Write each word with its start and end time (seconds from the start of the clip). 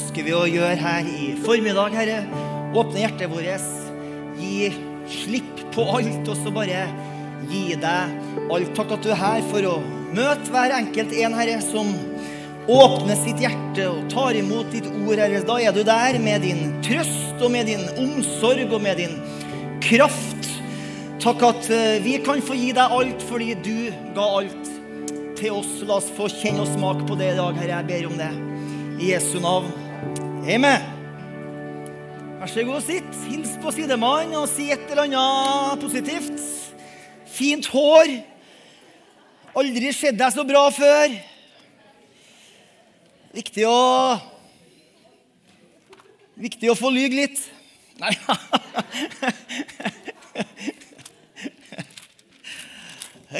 ønsker 0.00 0.24
vi 0.24 0.32
å 0.32 0.46
gjøre 0.48 0.80
her 0.80 1.08
i 1.12 1.34
formiddag, 1.44 1.92
Herre. 1.92 2.22
Åpne 2.72 3.02
hjertet 3.02 3.28
vårt. 3.28 3.64
Gi 4.40 4.70
slipp 5.10 5.60
på 5.74 5.84
alt, 5.98 6.24
og 6.24 6.38
så 6.38 6.52
bare 6.54 6.86
gi 7.50 7.76
deg 7.76 8.14
alt. 8.48 8.70
Takk 8.78 8.94
at 8.96 9.04
du 9.04 9.10
er 9.12 9.20
her 9.20 9.44
for 9.50 9.66
å 9.68 9.74
møte 10.16 10.48
hver 10.54 10.72
enkelt 10.78 11.12
en, 11.20 11.36
Herre, 11.36 11.58
som 11.66 11.90
åpner 12.70 13.18
sitt 13.20 13.42
hjerte 13.44 13.90
og 13.90 14.06
tar 14.12 14.38
imot 14.40 14.72
ditt 14.72 14.88
ord, 14.88 15.20
Herre. 15.20 15.42
Da 15.44 15.58
er 15.60 15.76
du 15.76 15.82
der 15.84 16.16
med 16.22 16.48
din 16.48 16.72
trøst 16.86 17.44
og 17.44 17.52
med 17.52 17.68
din 17.68 17.84
omsorg 18.00 18.72
og 18.72 18.80
med 18.86 19.02
din 19.02 19.18
kraft. 19.84 20.48
Takk 21.20 21.44
at 21.44 21.68
eh, 21.76 22.00
vi 22.00 22.16
kan 22.24 22.40
få 22.40 22.56
gi 22.56 22.72
deg 22.72 22.96
alt 22.96 23.28
fordi 23.28 23.52
du 23.60 23.90
ga 24.16 24.30
alt 24.40 24.72
til 25.36 25.60
oss. 25.60 25.76
La 25.84 26.00
oss 26.00 26.08
få 26.16 26.30
kjenne 26.32 26.64
og 26.64 26.72
smake 26.72 27.04
på 27.04 27.20
det 27.20 27.34
i 27.34 27.38
dag, 27.42 27.60
Herre. 27.60 27.82
Jeg 27.82 27.90
ber 27.92 28.10
om 28.14 28.18
det. 28.24 28.32
I 29.00 29.12
Jesu 29.12 29.36
navn. 29.44 29.79
Amen. 30.40 30.80
Vær 32.40 32.48
så 32.48 32.62
god, 32.64 32.80
sitt. 32.80 33.16
Hils 33.28 33.50
på 33.60 33.68
sidemannen 33.76 34.38
og 34.38 34.46
si 34.48 34.70
et 34.72 34.88
eller 34.88 35.02
annet 35.04 35.82
positivt. 35.82 36.40
Fint 37.28 37.66
hår. 37.68 38.08
Aldri 39.60 39.92
sett 39.92 40.16
deg 40.16 40.32
så 40.32 40.40
bra 40.48 40.62
før. 40.72 41.12
Viktig 43.36 43.68
å 43.68 43.80
Viktig 46.40 46.70
å 46.72 46.78
få 46.78 46.88
lyge 46.88 47.18
litt. 47.18 47.44
Nei 48.00 48.16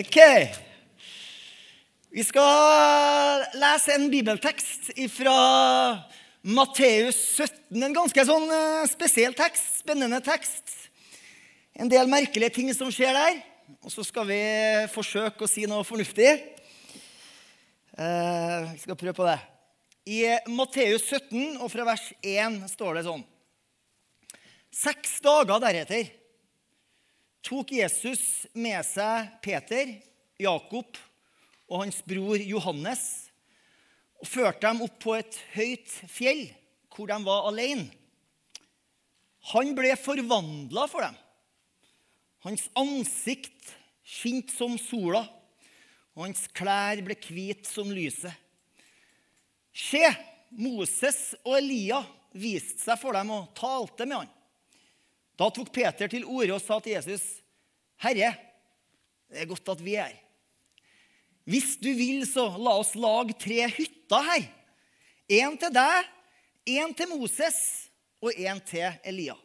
OK. 0.02 0.18
Vi 2.12 2.22
skal 2.28 3.48
lese 3.56 3.96
en 3.96 4.10
bibeltekst 4.12 4.92
fra 5.16 5.40
Matteus 6.40 7.18
17. 7.36 7.82
En 7.84 7.92
ganske 7.92 8.22
sånn 8.24 8.46
eh, 8.48 8.86
spesiell 8.88 9.34
tekst, 9.36 9.82
spennende 9.82 10.22
tekst. 10.24 10.72
En 11.76 11.90
del 11.90 12.08
merkelige 12.08 12.54
ting 12.56 12.70
som 12.72 12.88
skjer 12.92 13.12
der. 13.12 13.42
Og 13.84 13.92
så 13.92 14.04
skal 14.06 14.24
vi 14.30 14.40
forsøke 14.90 15.44
å 15.44 15.50
si 15.50 15.66
noe 15.68 15.84
fornuftig. 15.84 16.30
Eh, 17.92 18.70
vi 18.72 18.80
skal 18.80 18.96
prøve 18.96 19.16
på 19.20 19.28
det. 19.28 19.36
I 20.08 20.22
Matteus 20.48 21.04
17 21.12 21.60
og 21.60 21.68
fra 21.68 21.84
vers 21.92 22.06
1 22.24 22.62
står 22.72 22.96
det 22.96 23.04
sånn 23.04 23.20
Seks 24.72 25.18
dager 25.20 25.60
deretter 25.60 26.08
tok 27.44 27.74
Jesus 27.74 28.46
med 28.56 28.80
seg 28.86 29.28
Peter, 29.44 29.92
Jakob 30.40 30.96
og 31.68 31.82
hans 31.84 32.00
bror 32.06 32.40
Johannes 32.40 33.29
og 34.20 34.28
førte 34.28 34.66
dem 34.66 34.82
opp 34.84 34.98
på 35.00 35.16
et 35.16 35.38
høyt 35.54 35.92
fjell 36.12 36.44
hvor 36.90 37.08
de 37.08 37.16
var 37.24 37.46
alene. 37.48 37.88
Han 39.54 39.72
ble 39.76 39.94
forvandla 39.96 40.84
for 40.90 41.06
dem. 41.06 41.14
Hans 42.44 42.66
ansikt 42.76 43.70
skinte 44.04 44.52
som 44.52 44.76
sola, 44.80 45.22
og 46.12 46.26
hans 46.26 46.44
klær 46.56 47.00
ble 47.04 47.16
hvite 47.16 47.68
som 47.68 47.88
lyset. 47.94 48.32
Se, 49.72 50.02
Moses 50.50 51.36
og 51.44 51.54
Elia 51.60 52.02
viste 52.36 52.82
seg 52.82 52.98
for 53.00 53.16
dem 53.16 53.30
og 53.32 53.52
talte 53.56 54.04
med 54.08 54.22
han. 54.22 54.32
Da 55.40 55.48
tok 55.54 55.70
Peter 55.72 56.10
til 56.10 56.26
orde 56.28 56.58
og 56.58 56.60
sa 56.60 56.80
til 56.80 56.98
Jesus, 56.98 57.22
'Herre, 57.96 58.34
det 59.30 59.40
er 59.40 59.48
godt 59.48 59.68
at 59.68 59.80
vi 59.80 59.94
er 59.94 60.10
her.' 60.10 60.26
Hvis 61.44 61.76
du 61.80 61.88
vil, 61.96 62.26
så 62.28 62.44
la 62.58 62.76
oss 62.78 62.94
lage 62.94 63.32
tre 63.38 63.64
hytter 63.68 63.99
her. 64.18 64.48
Én 65.30 65.54
til 65.60 65.70
deg, 65.70 66.08
én 66.66 66.96
til 66.96 67.08
Moses 67.12 67.60
og 68.20 68.34
én 68.34 68.58
til 68.66 68.90
Elia. 69.06 69.36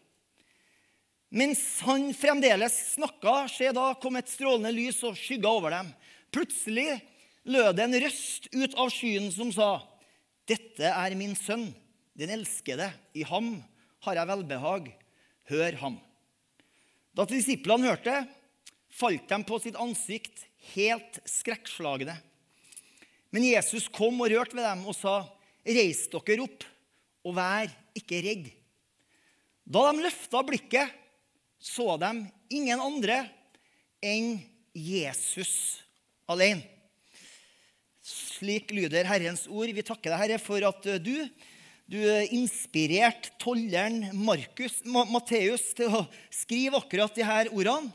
Mens 1.35 1.61
han 1.83 2.09
fremdeles 2.16 2.73
snakka, 2.95 3.45
se 3.52 3.69
da 3.75 3.89
kom 4.02 4.16
et 4.17 4.30
strålende 4.31 4.71
lys 4.73 5.02
og 5.05 5.17
skygga 5.20 5.52
over 5.52 5.73
dem. 5.73 5.92
Plutselig 6.31 7.02
lød 7.45 7.76
det 7.76 7.86
en 7.86 7.98
røst 8.05 8.48
ut 8.55 8.77
av 8.80 8.92
skyen 8.93 9.31
som 9.33 9.52
sa, 9.53 9.83
'Dette 10.45 10.86
er 10.86 11.15
min 11.17 11.36
sønn, 11.36 11.73
den 12.15 12.30
elskede. 12.30 12.92
I 13.14 13.23
ham 13.23 13.64
har 14.05 14.15
jeg 14.15 14.27
velbehag. 14.27 14.93
Hør 15.49 15.73
ham.' 15.82 15.99
Da 17.15 17.26
disiplene 17.26 17.89
hørte, 17.89 18.27
falt 18.92 19.27
de 19.30 19.43
på 19.43 19.59
sitt 19.59 19.76
ansikt 19.76 20.45
helt 20.76 21.20
skrekkslagne. 21.26 22.15
Men 23.35 23.43
Jesus 23.49 23.89
kom 23.91 24.21
og 24.23 24.31
rørte 24.31 24.55
ved 24.55 24.63
dem 24.63 24.85
og 24.87 24.95
sa, 24.95 25.25
'Reis 25.65 26.05
dere 26.07 26.45
opp, 26.45 26.63
og 27.27 27.35
vær 27.35 27.67
ikke 27.97 28.21
redd.' 28.23 28.53
Da 29.67 29.81
de 29.91 30.05
løfta 30.05 30.43
blikket, 30.45 30.93
så 31.59 31.97
de 31.99 32.11
ingen 32.53 32.79
andre 32.79 33.25
enn 33.99 34.37
Jesus 34.71 35.81
alene. 36.29 36.63
Slik 38.05 38.71
lyder 38.71 39.07
Herrens 39.09 39.47
ord. 39.49 39.71
Vi 39.73 39.83
takker 39.83 40.13
deg, 40.13 40.21
Herre, 40.21 40.39
for 40.39 40.61
at 40.69 40.87
du, 41.02 41.15
du 41.89 41.99
inspirerte 42.37 43.33
tolleren 43.41 44.11
Markus, 44.13 44.79
Matteus 44.85 45.73
til 45.75 45.89
å 45.89 46.05
skrive 46.29 46.77
akkurat 46.77 47.17
de 47.17 47.25
her 47.25 47.49
ordene. 47.49 47.89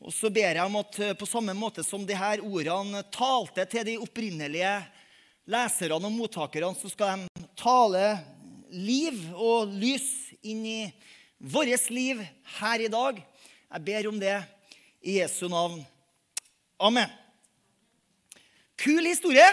Og 0.00 0.14
så 0.16 0.30
ber 0.32 0.56
jeg 0.56 0.64
om 0.64 0.78
at 0.80 0.98
eh, 1.04 1.16
på 1.18 1.28
samme 1.28 1.52
måte 1.56 1.84
som 1.84 2.06
de 2.08 2.16
her 2.16 2.40
ordene 2.40 3.02
talte 3.12 3.66
til 3.68 3.84
de 3.84 3.98
opprinnelige 4.00 4.72
leserne 5.50 5.98
og 5.98 6.14
mottakerne, 6.14 6.72
så 6.78 6.88
skal 6.88 7.26
de 7.26 7.48
tale 7.58 8.04
liv 8.72 9.18
og 9.34 9.72
lys 9.76 10.30
inn 10.40 10.64
i 10.64 10.80
vårt 11.36 11.90
liv 11.92 12.22
her 12.60 12.86
i 12.86 12.88
dag. 12.92 13.20
Jeg 13.70 13.84
ber 13.90 14.08
om 14.08 14.20
det 14.20 14.38
i 15.04 15.18
Jesu 15.18 15.48
navn. 15.52 15.82
Amen. 16.80 17.12
Kul 18.80 19.04
historie. 19.04 19.48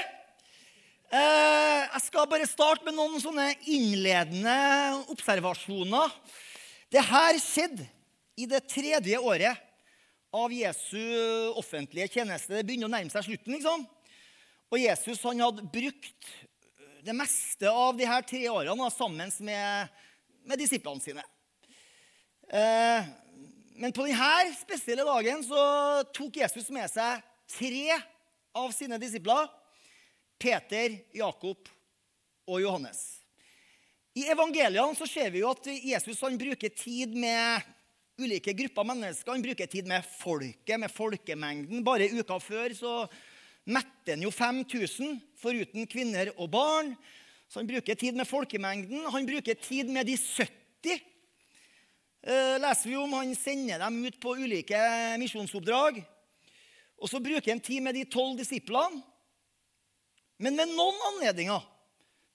Eh, 1.11 1.83
jeg 1.91 2.03
skal 2.07 2.27
bare 2.31 2.47
starte 2.47 2.87
med 2.87 2.95
noen 2.95 3.19
sånne 3.19 3.51
innledende 3.67 4.55
observasjoner. 5.11 6.11
Det 6.91 7.03
her 7.03 7.39
skjedde 7.43 7.87
i 8.39 8.47
det 8.47 8.63
tredje 8.71 9.19
året 9.19 9.66
av 10.37 10.53
Jesu 10.53 11.01
offentlige 11.57 12.09
tjeneste. 12.19 12.53
Det 12.55 12.65
begynner 12.67 12.89
å 12.89 12.93
nærme 12.93 13.13
seg 13.13 13.25
slutten. 13.25 13.55
liksom. 13.55 13.85
Og 14.67 14.81
Jesus 14.81 15.23
han 15.23 15.41
hadde 15.41 15.65
brukt 15.71 16.29
det 17.07 17.15
meste 17.15 17.71
av 17.71 17.95
de 17.97 18.07
her 18.07 18.25
tre 18.27 18.43
årene 18.51 18.89
sammen 18.91 19.31
med, 19.47 19.93
med 20.43 20.59
disiplene 20.59 21.03
sine. 21.03 21.23
Eh, 22.51 23.07
men 23.77 23.93
på 23.95 24.07
denne 24.07 24.55
spesielle 24.57 25.05
dagen 25.07 25.43
så 25.45 25.63
tok 26.15 26.41
Jesus 26.41 26.69
med 26.73 26.89
seg 26.91 27.23
tre 27.57 27.99
av 28.57 28.73
sine 28.75 28.99
disipler. 29.01 29.47
Peter, 30.37 30.99
Jakob 31.17 31.69
og 32.47 32.61
Johannes. 32.61 32.99
I 34.17 34.27
evangeliene 34.33 34.97
så 34.97 35.05
ser 35.09 35.31
vi 35.33 35.41
jo 35.43 35.51
at 35.53 35.65
Jesus 35.69 36.21
han 36.25 36.37
bruker 36.39 36.73
tid 36.73 37.13
med 37.17 37.65
ulike 38.17 38.53
grupper 38.53 38.83
mennesker. 38.87 39.31
Han 39.31 39.45
bruker 39.45 39.69
tid 39.69 39.87
med 39.87 40.05
folket, 40.17 40.79
med 40.79 40.91
folkemengden. 40.91 41.83
Bare 41.85 42.09
uka 42.17 42.39
før 42.41 42.73
så 42.77 42.93
mette 43.67 44.15
han 44.15 44.23
jo 44.23 44.31
5000 44.33 45.19
foruten 45.37 45.87
kvinner 45.89 46.31
og 46.37 46.49
barn. 46.53 46.95
Så 47.47 47.61
han 47.61 47.69
bruker 47.69 47.95
tid 47.95 48.17
med 48.17 48.27
folkemengden. 48.27 49.05
Han 49.13 49.27
bruker 49.27 49.59
tid 49.61 49.91
med 49.93 50.09
de 50.09 50.17
70. 50.17 50.97
Eh, 52.27 52.57
leser 52.59 52.89
vi 52.89 52.97
om 52.99 53.13
Han 53.13 53.35
sender 53.35 53.79
dem 53.79 54.01
ut 54.05 54.19
på 54.19 54.35
ulike 54.35 54.81
misjonsoppdrag. 55.21 56.01
Og 56.97 57.09
så 57.11 57.21
bruker 57.21 57.53
han 57.53 57.61
tid 57.63 57.85
med 57.85 57.95
de 57.95 58.03
tolv 58.09 58.39
disiplene. 58.39 59.03
Men 60.37 60.57
ved 60.57 60.69
noen 60.73 60.99
anledninger 61.13 61.63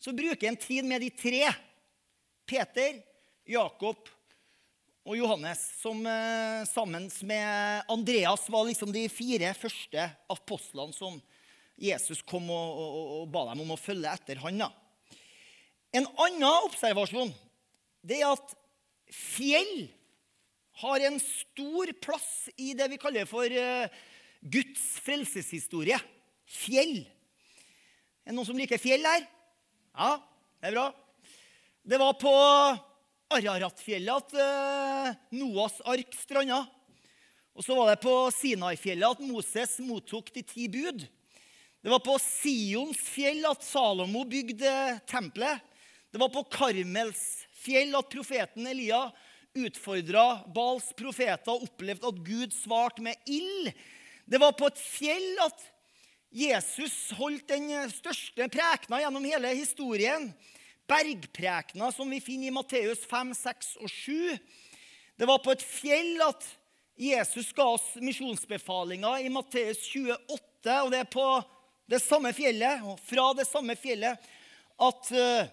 så 0.02 0.14
bruker 0.14 0.48
han 0.48 0.58
tid 0.58 0.86
med 0.86 1.02
de 1.02 1.10
tre. 1.14 1.44
Peter, 2.46 2.98
Jakob 3.46 4.08
og 5.02 5.16
Johannes, 5.18 5.60
som 5.80 5.98
eh, 6.06 6.62
sammen 6.70 7.08
med 7.26 7.88
Andreas 7.90 8.44
var 8.52 8.68
liksom 8.68 8.92
de 8.94 9.08
fire 9.10 9.50
første 9.58 10.04
apostlene 10.30 10.94
som 10.94 11.16
Jesus 11.82 12.20
kom 12.22 12.46
og, 12.54 12.76
og, 12.78 13.08
og 13.16 13.24
ba 13.34 13.48
dem 13.50 13.64
om 13.64 13.72
å 13.74 13.80
følge 13.80 14.12
etter 14.12 14.38
han. 14.44 14.62
Da. 14.62 14.68
En 15.98 16.06
annen 16.06 16.68
observasjon 16.68 17.32
det 18.06 18.20
er 18.20 18.30
at 18.30 18.54
fjell 19.12 19.90
har 20.82 21.02
en 21.06 21.18
stor 21.22 21.90
plass 22.02 22.48
i 22.56 22.72
det 22.78 22.88
vi 22.94 23.00
kaller 23.02 23.26
for 23.28 23.46
uh, 23.46 23.90
Guds 24.40 24.82
frelseshistorie. 25.04 25.98
Fjell. 26.48 27.02
Er 28.22 28.32
det 28.32 28.38
noen 28.38 28.48
som 28.48 28.58
liker 28.58 28.80
fjell 28.82 29.04
her? 29.06 29.26
Ja, 29.92 30.16
det 30.62 30.70
er 30.70 30.78
bra. 30.78 30.86
Det 31.82 31.98
var 32.00 32.16
på 32.18 32.32
Araratfjellet 33.32 34.12
at 34.12 34.34
eh, 34.36 35.14
Noas 35.40 35.78
ark 35.88 36.12
stranda. 36.16 36.62
Og 37.56 37.64
så 37.64 37.76
var 37.76 37.90
det 37.92 38.02
på 38.04 38.14
Sinai-fjellet 38.32 39.16
at 39.16 39.24
Moses 39.24 39.78
mottok 39.84 40.30
de 40.34 40.44
ti 40.44 40.68
bud. 40.72 41.04
Det 41.82 41.90
var 41.90 42.02
på 42.04 42.14
Sions 42.22 43.00
fjell 43.10 43.42
at 43.48 43.64
Salomo 43.64 44.22
bygde 44.28 44.72
tempelet. 45.10 45.60
Det 46.12 46.20
var 46.20 46.30
på 46.32 46.44
Karmels 46.52 47.24
fjell 47.62 47.94
at 47.96 48.10
profeten 48.12 48.68
Elia 48.68 49.06
utfordra 49.58 50.42
Bals 50.54 50.92
profeter 50.96 51.52
og 51.52 51.66
opplevde 51.66 52.08
at 52.08 52.22
Gud 52.24 52.54
svarte 52.56 53.04
med 53.04 53.16
ild. 53.28 53.72
Det 54.24 54.40
var 54.40 54.54
på 54.56 54.68
et 54.70 54.80
fjell 54.80 55.44
at 55.44 55.68
Jesus 56.32 57.12
holdt 57.18 57.50
den 57.52 57.68
største 57.92 58.48
prekena 58.48 59.02
gjennom 59.02 59.24
hele 59.28 59.52
historien. 59.58 60.30
Bergprekena 60.90 61.92
som 61.94 62.10
vi 62.10 62.20
finner 62.20 62.50
i 62.50 62.54
Matteus 62.54 63.04
5, 63.08 63.34
6 63.38 63.76
og 63.82 63.90
7. 63.90 64.36
Det 65.18 65.28
var 65.28 65.42
på 65.44 65.54
et 65.54 65.64
fjell 65.64 66.20
at 66.24 66.46
Jesus 66.98 67.52
ga 67.56 67.66
oss 67.74 67.94
misjonsbefalinga 68.02 69.14
i 69.20 69.30
Matteus 69.32 69.84
28. 69.88 70.78
Og 70.82 70.90
det 70.92 71.02
er 71.02 71.10
på 71.10 71.26
det 71.90 72.00
samme 72.02 72.32
fjellet, 72.36 72.84
og 72.86 73.00
fra 73.02 73.32
det 73.36 73.46
samme 73.48 73.76
fjellet, 73.76 74.30
at, 74.82 75.10
eh, 75.12 75.50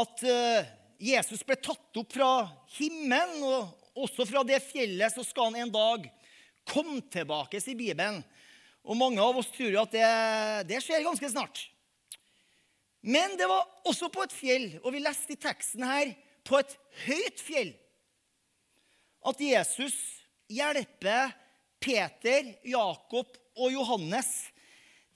at 0.00 0.24
eh, 0.28 0.72
Jesus 1.02 1.42
ble 1.46 1.56
tatt 1.58 2.00
opp 2.00 2.12
fra 2.14 2.30
himmelen. 2.76 3.42
Og 3.42 4.04
også 4.06 4.26
fra 4.28 4.44
det 4.46 4.60
fjellet 4.64 5.14
så 5.14 5.24
skal 5.26 5.52
han 5.52 5.64
en 5.64 5.74
dag 5.74 6.08
komme 6.70 7.00
tilbake, 7.12 7.60
sier 7.60 7.78
Bibelen. 7.78 8.22
Og 8.84 8.98
mange 9.00 9.22
av 9.22 9.36
oss 9.40 9.52
tror 9.52 9.80
at 9.84 9.94
det, 9.94 10.08
det 10.68 10.82
skjer 10.84 11.04
ganske 11.06 11.30
snart. 11.32 11.66
Men 13.04 13.36
det 13.36 13.46
var 13.48 13.66
også 13.84 14.08
på 14.08 14.24
et 14.24 14.32
fjell, 14.32 14.68
og 14.80 14.94
vi 14.94 15.02
leste 15.04 15.34
i 15.34 15.40
teksten 15.40 15.84
her 15.84 16.14
på 16.44 16.56
et 16.60 16.72
høyt 17.04 17.40
fjell, 17.44 17.72
at 19.24 19.40
Jesus 19.40 19.96
hjelper 20.52 21.32
Peter, 21.84 22.48
Jakob 22.64 23.36
og 23.56 23.72
Johannes 23.72 24.30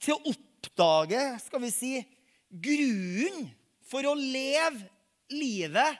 til 0.01 0.15
å 0.15 0.33
oppdage 0.33 1.21
skal 1.43 1.63
vi 1.65 1.71
si, 1.73 1.91
grunnen 2.49 3.49
for 3.89 4.05
å 4.05 4.13
leve 4.17 4.85
livet 5.33 5.97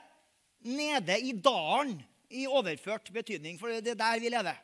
nede 0.66 1.18
i 1.22 1.34
dalen 1.34 1.96
i 2.30 2.46
overført 2.46 3.10
betydning, 3.14 3.58
for 3.58 3.74
det 3.82 3.96
er 3.96 3.98
der 3.98 4.22
vi 4.22 4.30
lever. 4.30 4.58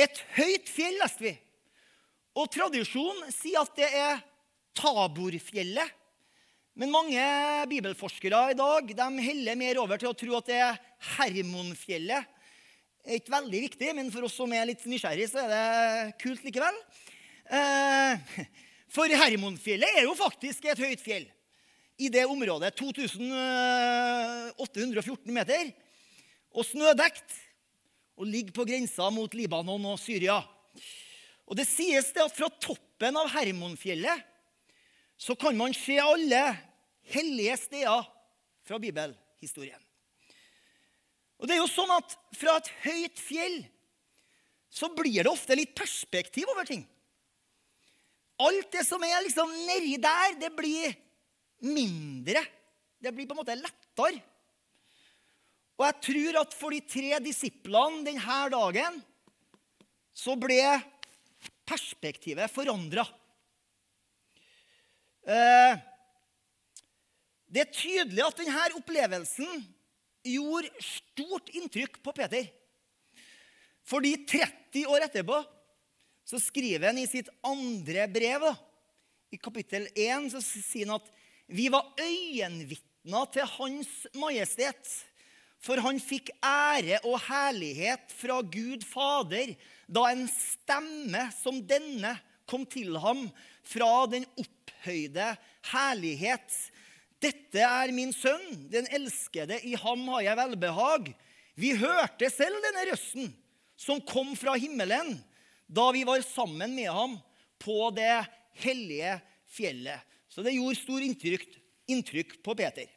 Et 0.00 0.24
høyt 0.38 0.72
fjell, 0.72 0.96
leste 1.02 1.26
vi. 1.26 1.36
Og 2.40 2.48
tradisjonen 2.52 3.32
sier 3.34 3.60
at 3.60 3.76
det 3.76 3.88
er 3.90 4.20
Taborfjellet. 4.76 5.96
Men 6.78 6.92
mange 6.94 7.22
bibelforskere 7.68 8.52
i 8.52 8.58
dag 8.58 8.92
de 8.96 9.08
heller 9.24 9.54
mer 9.58 9.78
over 9.82 9.96
til 10.00 10.08
å 10.12 10.16
tro 10.16 10.36
at 10.38 10.46
det 10.48 10.60
er 10.64 10.78
Hermonfjellet. 11.16 12.22
Er 13.04 13.14
ikke 13.18 13.32
veldig 13.32 13.60
viktig, 13.66 13.88
men 13.96 14.12
for 14.12 14.22
oss 14.28 14.36
som 14.38 14.52
er 14.54 14.68
litt 14.68 14.84
nysgjerrig, 14.88 15.28
så 15.32 15.38
er 15.42 15.48
det 15.50 16.16
kult 16.20 16.42
likevel. 16.46 16.76
Eh, 17.50 18.12
for 18.94 19.06
Hermonfjellet 19.22 19.90
er 19.98 20.04
jo 20.06 20.14
faktisk 20.18 20.60
et 20.70 20.80
høyt 20.80 21.02
fjell 21.04 21.26
i 22.00 22.08
det 22.12 22.24
området. 22.30 22.70
2814 22.78 25.34
meter. 25.36 25.62
Og 26.56 26.64
snødekt 26.66 27.30
og 28.20 28.26
ligger 28.28 28.52
på 28.56 28.64
grensa 28.68 29.04
mot 29.12 29.34
Libanon 29.36 29.84
og 29.92 29.98
Syria. 30.00 30.38
Og 31.50 31.56
Det 31.58 31.66
sies 31.66 32.12
det 32.14 32.22
at 32.22 32.36
fra 32.36 32.48
toppen 32.62 33.16
av 33.18 33.26
Hermonfjellet 33.34 34.29
så 35.20 35.36
kan 35.36 35.56
man 35.56 35.74
se 35.76 35.98
alle 36.00 36.40
hellige 37.12 37.56
steder 37.66 38.06
fra 38.64 38.78
bibelhistorien. 38.80 39.82
Og 41.40 41.48
det 41.48 41.56
er 41.56 41.62
jo 41.62 41.68
sånn 41.72 41.92
at 41.92 42.16
Fra 42.36 42.56
et 42.60 42.68
høyt 42.84 43.20
fjell 43.20 43.58
så 44.70 44.86
blir 44.94 45.24
det 45.26 45.32
ofte 45.32 45.56
litt 45.58 45.72
perspektiv 45.76 46.48
over 46.52 46.64
ting. 46.68 46.84
Alt 48.40 48.70
det 48.72 48.84
som 48.86 49.02
er 49.02 49.24
liksom 49.26 49.50
nedi 49.66 49.96
der, 50.00 50.36
det 50.38 50.52
blir 50.54 50.94
mindre. 51.66 52.44
Det 53.02 53.10
blir 53.12 53.26
på 53.26 53.34
en 53.34 53.40
måte 53.42 53.58
lettere. 53.58 54.22
Og 55.74 55.84
jeg 55.88 55.98
tror 56.06 56.38
at 56.44 56.54
for 56.56 56.76
de 56.76 56.80
tre 56.86 57.18
disiplene 57.24 58.04
denne 58.06 58.38
dagen 58.54 59.00
så 60.16 60.38
ble 60.38 60.62
perspektivet 61.68 62.52
forandra. 62.54 63.04
Eh, 65.30 65.76
det 67.50 67.62
er 67.62 67.74
tydelig 67.74 68.24
at 68.24 68.40
denne 68.40 68.64
opplevelsen 68.78 69.62
gjorde 70.26 70.70
stort 70.82 71.52
inntrykk 71.54 72.00
på 72.02 72.14
Peter. 72.16 72.48
Fordi 73.86 74.14
30 74.28 74.90
år 74.90 75.06
etterpå 75.06 75.38
så 76.26 76.38
skriver 76.42 76.90
han 76.90 76.98
i 77.00 77.08
sitt 77.10 77.30
andre 77.46 78.06
brev, 78.10 78.44
i 79.30 79.38
kapittel 79.38 79.86
1, 79.94 80.30
så 80.34 80.42
sier 80.42 80.90
han 80.90 80.98
at 80.98 81.06
vi 81.50 81.68
var 81.70 81.86
øyenvitner 81.98 83.30
til 83.34 83.46
Hans 83.56 83.92
Majestet 84.18 84.90
for 85.60 85.80
han 85.84 86.00
fikk 86.00 86.32
ære 86.44 87.02
og 87.04 87.18
herlighet 87.26 88.12
fra 88.16 88.40
Gud 88.40 88.84
Fader 88.88 89.52
da 89.92 90.06
en 90.08 90.24
stemme 90.32 91.26
som 91.36 91.60
denne 91.68 92.14
kom 92.48 92.64
til 92.66 92.96
ham 93.02 93.26
fra 93.66 94.06
den 94.10 94.24
opphøyde 94.80 95.36
herlighet. 95.70 96.54
Dette 97.20 97.60
er 97.60 97.92
min 97.92 98.12
sønn, 98.12 98.68
den 98.72 98.86
elskede, 98.88 99.60
i 99.60 99.76
ham 99.76 100.06
har 100.08 100.22
jeg 100.24 100.36
velbehag. 100.36 101.10
Vi 101.54 101.74
hørte 101.76 102.30
selv 102.32 102.56
denne 102.64 102.86
røsten 102.90 103.34
som 103.76 104.00
kom 104.00 104.32
fra 104.36 104.56
himmelen 104.56 105.18
da 105.68 105.90
vi 105.92 106.04
var 106.04 106.22
sammen 106.24 106.72
med 106.74 106.88
ham 106.90 107.18
på 107.60 107.90
det 107.94 108.24
hellige 108.62 109.18
fjellet. 109.46 110.00
Så 110.30 110.42
det 110.42 110.54
gjorde 110.56 110.78
stor 110.78 111.04
inntrykk, 111.04 111.52
inntrykk 111.90 112.38
på 112.42 112.54
Peter. 112.56 112.88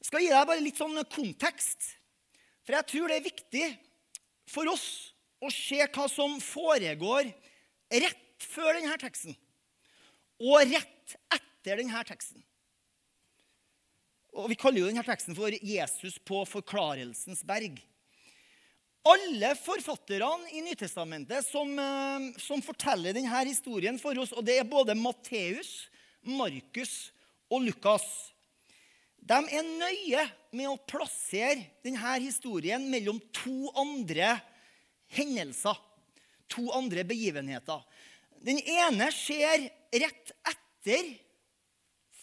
Jeg 0.00 0.08
skal 0.08 0.24
gi 0.24 0.32
deg 0.32 0.48
bare 0.48 0.64
litt 0.64 0.80
sånn 0.80 0.98
kontekst. 1.12 1.94
For 2.64 2.74
jeg 2.76 2.88
tror 2.90 3.08
det 3.08 3.20
er 3.20 3.28
viktig 3.28 3.66
for 4.50 4.68
oss 4.72 4.88
å 5.40 5.48
se 5.52 5.78
hva 5.84 6.08
som 6.10 6.34
foregår 6.42 7.30
rett 7.90 8.44
før 8.50 8.74
denne 8.74 8.98
teksten 9.00 9.36
og 10.40 10.64
rett 10.70 11.16
etter 11.36 11.82
denne 11.82 12.02
teksten. 12.08 12.42
Og 14.30 14.48
Vi 14.48 14.56
kaller 14.56 14.80
jo 14.80 14.90
denne 14.90 15.04
teksten 15.04 15.36
for 15.36 15.50
'Jesus 15.50 16.18
på 16.18 16.44
forklarelsens 16.46 17.44
berg'. 17.44 17.80
Alle 19.04 19.54
forfatterne 19.56 20.52
i 20.52 20.60
Nytestamentet 20.60 21.44
som, 21.44 21.78
eh, 21.78 22.38
som 22.38 22.62
forteller 22.62 23.14
denne 23.14 23.44
historien 23.46 23.98
for 23.98 24.16
oss, 24.18 24.32
og 24.32 24.44
det 24.44 24.58
er 24.58 24.64
både 24.64 24.94
Matteus, 24.94 25.88
Markus 26.22 27.10
og 27.50 27.62
Lukas 27.62 28.30
de 29.30 29.38
er 29.52 29.66
nøye 29.66 30.22
med 30.56 30.66
å 30.70 30.80
plassere 30.88 31.62
denne 31.84 32.16
historien 32.24 32.82
mellom 32.90 33.20
to 33.36 33.70
andre 33.78 34.38
hendelser. 35.14 35.76
To 36.50 36.70
andre 36.74 37.04
begivenheter. 37.06 37.84
Den 38.40 38.60
ene 38.60 39.10
skjer 39.12 39.66
rett 40.00 40.32
etter 40.48 41.10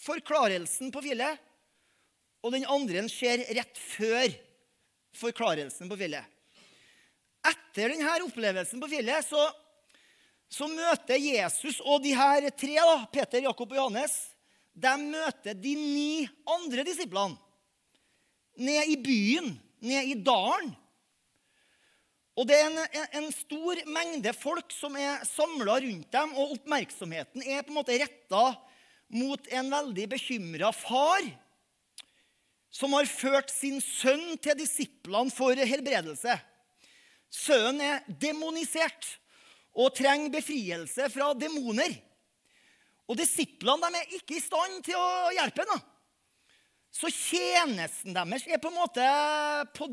forklarelsen 0.02 0.92
på 0.94 1.04
fjellet. 1.06 1.38
Og 2.46 2.54
den 2.54 2.66
andre 2.70 3.04
skjer 3.12 3.44
rett 3.58 3.78
før 3.82 4.32
forklarelsen 5.18 5.90
på 5.90 5.98
fjellet. 6.00 6.26
Etter 7.48 7.94
denne 7.94 8.16
opplevelsen 8.26 8.82
på 8.82 8.90
fjellet 8.92 9.26
så, 9.28 9.44
så 10.50 10.70
møter 10.72 11.22
Jesus 11.22 11.80
og 11.84 12.02
de 12.04 12.16
her 12.18 12.50
tre, 12.50 12.76
da, 12.80 12.98
Peter, 13.14 13.44
Jakob 13.46 13.72
og 13.74 13.80
Johannes, 13.82 14.16
de 14.78 14.94
møter 15.02 15.58
de 15.58 15.74
ni 15.78 16.26
andre 16.54 16.86
disiplene 16.86 17.38
ned 18.58 18.90
i 18.90 18.98
byen, 18.98 19.52
ned 19.86 20.10
i 20.10 20.18
dalen. 20.26 20.72
Og 22.38 22.46
det 22.46 22.58
er 22.60 22.68
en, 22.70 22.80
en 23.24 23.32
stor 23.34 23.80
mengde 23.90 24.34
folk 24.38 24.70
som 24.76 24.94
er 25.00 25.24
samla 25.26 25.80
rundt 25.82 26.12
dem, 26.14 26.34
og 26.38 26.54
oppmerksomheten 26.58 27.42
er 27.42 27.64
på 27.66 27.74
en 27.74 27.80
måte 27.80 27.98
retta 27.98 28.44
mot 29.18 29.50
en 29.50 29.72
veldig 29.72 30.06
bekymra 30.12 30.70
far 30.76 31.26
som 32.78 32.94
har 32.94 33.08
ført 33.10 33.50
sin 33.50 33.80
sønn 33.82 34.36
til 34.44 34.58
disiplene 34.60 35.34
for 35.34 35.58
helbredelse. 35.58 36.36
Sønnen 37.34 37.82
er 37.82 38.04
demonisert 38.22 39.08
og 39.78 39.96
trenger 39.98 40.36
befrielse 40.38 41.08
fra 41.14 41.32
demoner. 41.38 41.96
Og 43.08 43.18
disiplene 43.18 43.90
de 43.90 44.02
er 44.04 44.18
ikke 44.20 44.38
i 44.38 44.44
stand 44.44 44.84
til 44.86 45.00
å 45.00 45.34
hjelpe 45.34 45.66
ham. 45.72 45.82
Så 46.94 47.10
tjenesten 47.14 48.16
deres 48.16 48.46
er 48.48 48.62
på 48.62 48.70
en 48.72 48.78
måte 48.78 49.08
på, 49.78 49.90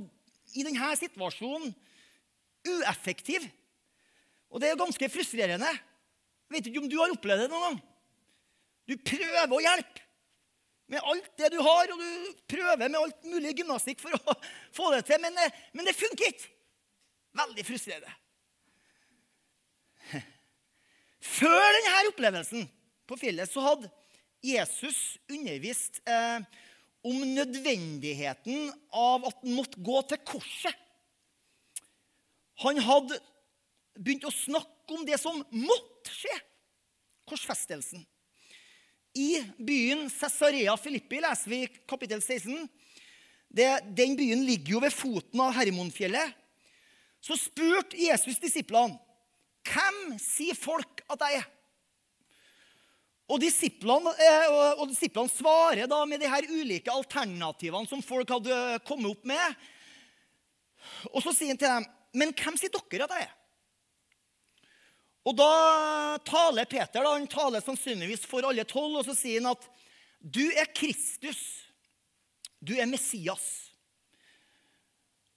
i 0.57 0.65
denne 0.67 0.93
situasjonen 0.99 1.73
ueffektiv. 2.69 3.47
Og 4.55 4.63
det 4.63 4.71
er 4.71 4.79
ganske 4.79 5.11
frustrerende. 5.11 5.71
Jeg 5.71 6.57
vet 6.57 6.71
ikke 6.71 6.83
om 6.85 6.91
du 6.91 6.99
har 7.01 7.13
opplevd 7.15 7.45
det 7.45 7.53
noen 7.53 7.65
gang. 7.69 7.79
Du 8.85 8.97
prøver 9.01 9.55
å 9.57 9.63
hjelpe 9.65 10.03
med 10.93 11.01
alt 11.09 11.31
det 11.41 11.49
du 11.55 11.59
har, 11.65 11.91
og 11.91 12.01
du 12.01 12.43
prøver 12.51 12.83
med 12.83 12.99
alt 12.99 13.25
mulig 13.27 13.55
gymnastikk 13.57 14.03
for 14.05 14.17
å 14.19 14.37
få 14.77 14.91
det 14.95 15.05
til, 15.09 15.23
men, 15.23 15.39
men 15.73 15.89
det 15.89 15.97
funker 15.97 16.29
ikke. 16.29 16.53
Veldig 17.35 17.65
frustrerende. 17.67 18.13
Før 21.41 21.65
denne 21.79 22.13
opplevelsen 22.13 22.69
på 23.09 23.19
fjellet 23.19 23.51
så 23.51 23.65
hadde 23.65 23.91
Jesus 24.45 25.17
undervist 25.33 26.03
eh, 26.05 26.45
om 27.05 27.21
nødvendigheten 27.33 28.69
av 28.93 29.25
at 29.29 29.41
han 29.41 29.57
måtte 29.57 29.81
gå 29.85 30.03
til 30.11 30.21
korset. 30.29 30.84
Han 32.65 32.81
hadde 32.81 33.21
begynt 33.99 34.27
å 34.27 34.33
snakke 34.33 34.97
om 34.97 35.05
det 35.07 35.19
som 35.21 35.39
måtte 35.53 36.13
skje. 36.13 36.35
Korsfestelsen. 37.29 38.03
I 39.15 39.45
byen 39.63 40.09
Cesarea 40.11 40.75
Filippi 40.77 41.21
leser 41.23 41.53
vi 41.53 41.61
kapittel 41.87 42.23
16. 42.23 42.67
Det, 43.55 43.69
den 43.95 44.17
byen 44.19 44.43
ligger 44.45 44.77
jo 44.77 44.83
ved 44.83 44.95
foten 44.95 45.45
av 45.45 45.55
Hermonfjellet. 45.55 46.35
Så 47.23 47.39
spurte 47.39 47.97
Jesus 47.97 48.41
disiplene 48.43 48.99
hvem 49.65 50.17
sier 50.21 50.57
folk 50.59 51.05
at 51.09 51.23
jeg 51.25 51.41
er. 51.41 51.47
Og 53.33 53.41
disiplene, 53.41 54.11
eh, 54.21 54.51
og 54.77 54.91
disiplene 54.91 55.33
svarer 55.33 55.89
da 55.89 56.03
med 56.05 56.21
de 56.21 56.29
her 56.29 56.45
ulike 56.51 56.93
alternativene 56.93 57.89
som 57.89 58.03
folk 58.05 58.29
hadde 58.35 58.59
kommet 58.85 59.15
opp 59.15 59.25
med. 59.31 59.63
Og 61.15 61.23
så 61.25 61.33
sier 61.33 61.55
han 61.55 61.61
til 61.61 61.71
dem, 61.71 61.87
'Men 62.15 62.33
hvem 62.33 62.57
sier 62.57 62.71
dere 62.71 63.09
at 63.09 63.17
jeg 63.17 63.27
er?' 63.27 63.35
Og 65.25 65.37
da 65.37 66.19
taler 66.25 66.69
Peter 66.69 67.01
da, 67.01 67.15
han 67.15 67.29
taler 67.29 67.65
sannsynligvis 67.65 68.27
for 68.29 68.45
alle 68.45 68.67
tolv, 68.69 68.99
og 69.01 69.07
så 69.07 69.15
sier 69.17 69.41
han 69.41 69.55
at 69.55 69.69
'du 70.21 70.45
er 70.53 70.69
Kristus, 70.73 71.41
du 72.61 72.75
er 72.77 72.89
Messias'. 72.89 73.73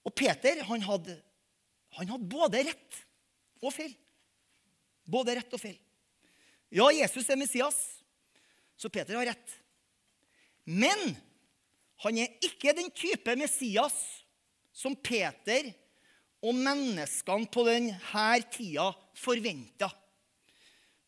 Og 0.04 0.14
Peter 0.14 0.62
han 0.64 0.82
hadde, 0.82 1.18
han 1.98 2.08
hadde 2.08 2.30
både 2.32 2.64
rett 2.64 3.00
og 3.60 3.72
feil. 3.74 3.92
Både 5.08 5.34
rett 5.36 5.52
og 5.52 5.60
feil. 5.60 5.78
Ja, 6.70 6.88
Jesus 6.92 7.28
er 7.28 7.40
Messias, 7.40 7.76
så 8.76 8.88
Peter 8.92 9.16
har 9.16 9.26
rett. 9.32 9.56
Men 10.64 11.16
han 12.04 12.18
er 12.20 12.34
ikke 12.44 12.74
den 12.76 12.90
type 12.92 13.34
Messias 13.40 13.96
som 14.72 14.94
Peter 14.94 15.72
og 16.44 16.54
menneskene 16.54 17.48
på 17.50 17.64
denne 17.66 17.98
tida 18.52 18.92
forventa. 19.18 19.90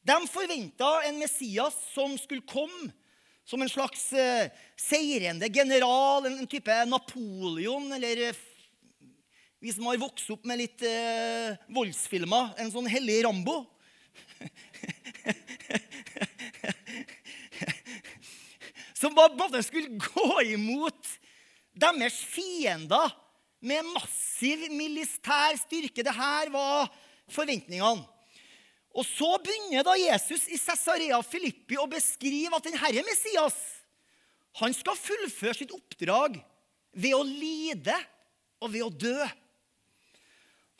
De 0.02 0.16
forventa 0.32 1.02
en 1.06 1.20
Messias 1.20 1.76
som 1.92 2.18
skulle 2.18 2.46
komme 2.48 2.90
som 3.50 3.62
en 3.62 3.68
slags 3.68 4.12
uh, 4.14 4.46
seirende 4.78 5.48
general, 5.50 6.26
en, 6.26 6.46
type 6.46 6.84
Napoleon, 6.86 7.92
eller 7.96 8.30
uh, 8.30 8.34
vi 9.60 9.72
som 9.74 9.86
har 9.90 9.98
vokst 10.00 10.30
opp 10.30 10.44
med 10.46 10.58
litt 10.62 10.82
uh, 10.86 11.56
voldsfilmer, 11.74 12.54
en 12.62 12.70
sånn 12.70 12.86
hellig 12.90 13.24
Rambo. 13.26 13.66
som 19.00 19.14
bare 19.16 19.62
skulle 19.66 19.98
gå 19.98 20.42
imot 20.54 21.18
deres 21.80 22.22
fiender 22.30 23.10
med 23.60 23.86
massiv 23.94 24.66
militær 24.72 25.58
styrke. 25.60 26.04
Dette 26.04 26.52
var 26.52 26.88
forventningene. 27.30 28.06
Og 28.90 29.06
Så 29.06 29.28
begynner 29.44 29.84
da 29.86 29.94
Jesus 29.94 30.48
i 30.50 30.58
Cesarea 30.58 31.20
Filippi 31.22 31.78
å 31.78 31.88
beskrive 31.90 32.56
at 32.56 32.66
den 32.66 32.78
herre 32.80 33.04
Messias 33.06 33.58
han 34.58 34.74
skal 34.74 34.98
fullføre 34.98 35.54
sitt 35.54 35.70
oppdrag 35.70 36.40
ved 36.90 37.14
å 37.14 37.22
lide 37.22 37.94
og 38.58 38.72
ved 38.72 38.82
å 38.82 38.90
dø. 38.90 39.28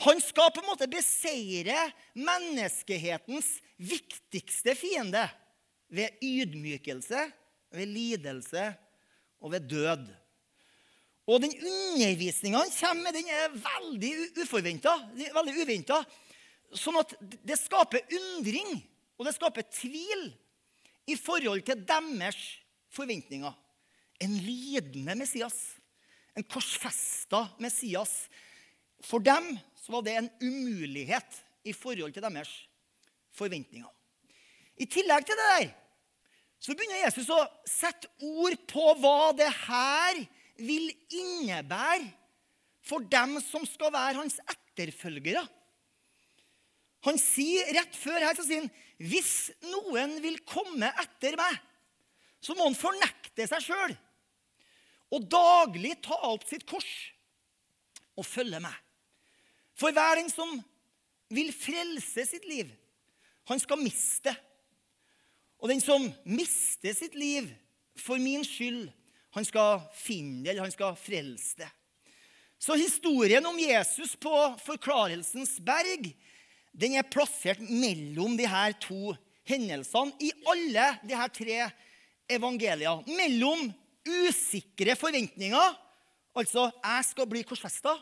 Han 0.03 0.19
skal 0.25 0.51
på 0.51 0.59
en 0.59 0.71
måte 0.73 0.89
beseire 0.91 1.77
menneskehetens 2.19 3.53
viktigste 3.79 4.75
fiende 4.75 5.23
ved 5.87 6.19
ydmykelse 6.19 7.29
ved 7.71 7.93
lidelse 7.95 8.65
og 9.41 9.55
ved 9.55 9.69
død. 9.71 10.09
Og 11.31 11.39
den 11.45 11.53
undervisninga 11.55 12.65
han 12.65 12.73
kommer 12.75 13.05
med, 13.07 13.15
den 13.15 13.29
er 13.31 13.53
veldig 13.55 14.13
uforventa. 14.43 14.97
Veldig 15.15 15.57
uventa. 15.63 16.01
Sånn 16.75 16.99
at 16.99 17.15
det 17.47 17.59
skaper 17.59 18.03
undring, 18.19 18.81
og 19.19 19.27
det 19.27 19.35
skaper 19.37 19.67
tvil 19.71 20.25
i 21.11 21.17
forhold 21.19 21.63
til 21.67 21.83
deres 21.87 22.41
forventninger. 22.95 23.55
En 24.21 24.35
lidende 24.43 25.15
Messias. 25.19 25.59
En 26.35 26.47
korsfesta 26.47 27.45
Messias. 27.63 28.27
For 29.07 29.23
dem 29.23 29.53
så 29.79 29.95
var 29.95 30.05
det 30.07 30.17
en 30.19 30.33
umulighet 30.43 31.41
i 31.67 31.75
forhold 31.77 32.15
til 32.15 32.27
deres 32.27 32.51
forventninger. 33.39 33.89
I 34.81 34.89
tillegg 34.89 35.27
til 35.29 35.39
det 35.39 35.49
der 35.55 35.71
så 36.61 36.75
begynner 36.77 37.07
Jesus 37.07 37.31
å 37.33 37.39
sette 37.69 38.11
ord 38.21 38.57
på 38.69 38.83
hva 39.01 39.31
det 39.37 39.49
her 39.63 40.19
vil 40.61 40.91
innebære 41.17 42.09
for 42.87 43.05
dem 43.13 43.39
som 43.45 43.65
skal 43.69 43.93
være 43.95 44.21
hans 44.21 44.39
etterfølgere. 44.45 45.43
Han 47.07 47.17
sier 47.21 47.73
rett 47.77 47.97
før 47.97 48.21
her 48.21 48.37
så 48.37 48.45
sier 48.45 48.65
han, 48.65 48.73
hvis 49.01 49.51
noen 49.71 50.19
vil 50.21 50.37
komme 50.49 50.91
etter 51.01 51.39
meg, 51.41 51.57
så 52.41 52.57
må 52.57 52.67
han 52.69 52.77
fornekte 52.77 53.47
seg 53.49 53.65
sjøl 53.65 53.97
og 55.11 55.27
daglig 55.27 55.97
ta 56.05 56.17
opp 56.29 56.45
sitt 56.47 56.67
kors 56.69 56.89
og 58.15 58.27
følge 58.27 58.61
meg. 58.63 58.75
For 59.75 59.95
hver 59.97 60.21
den 60.21 60.29
som 60.31 60.53
vil 61.33 61.51
frelse 61.55 62.27
sitt 62.29 62.47
liv, 62.47 62.71
han 63.49 63.59
skal 63.63 63.81
miste. 63.81 64.33
Og 65.59 65.71
den 65.73 65.83
som 65.83 66.05
mister 66.29 66.95
sitt 66.95 67.17
liv 67.19 67.49
for 67.99 68.21
min 68.23 68.45
skyld, 68.47 68.87
han 69.35 69.47
skal 69.47 69.85
finne 69.95 70.43
det, 70.45 70.53
eller 70.53 70.67
han 70.67 70.75
skal 70.75 70.99
frelse 70.99 71.61
det. 71.63 71.71
Så 72.61 72.77
historien 72.77 73.47
om 73.47 73.59
Jesus 73.59 74.17
på 74.21 74.33
Forklarelsens 74.67 75.57
berg 75.65 76.11
den 76.77 76.97
er 76.99 77.09
plassert 77.09 77.63
mellom 77.63 78.37
de 78.39 78.47
her 78.47 78.75
to 78.83 79.15
hendelsene 79.49 80.13
i 80.23 80.31
alle 80.51 80.87
de 81.03 81.17
her 81.17 81.33
tre 81.33 81.57
evangeliene. 82.31 83.17
Mellom 83.17 83.71
usikre 84.07 84.95
forventninger, 84.97 85.73
altså 86.37 86.71
'jeg 86.71 87.05
skal 87.05 87.27
bli 87.27 87.43
korsfesta', 87.43 87.97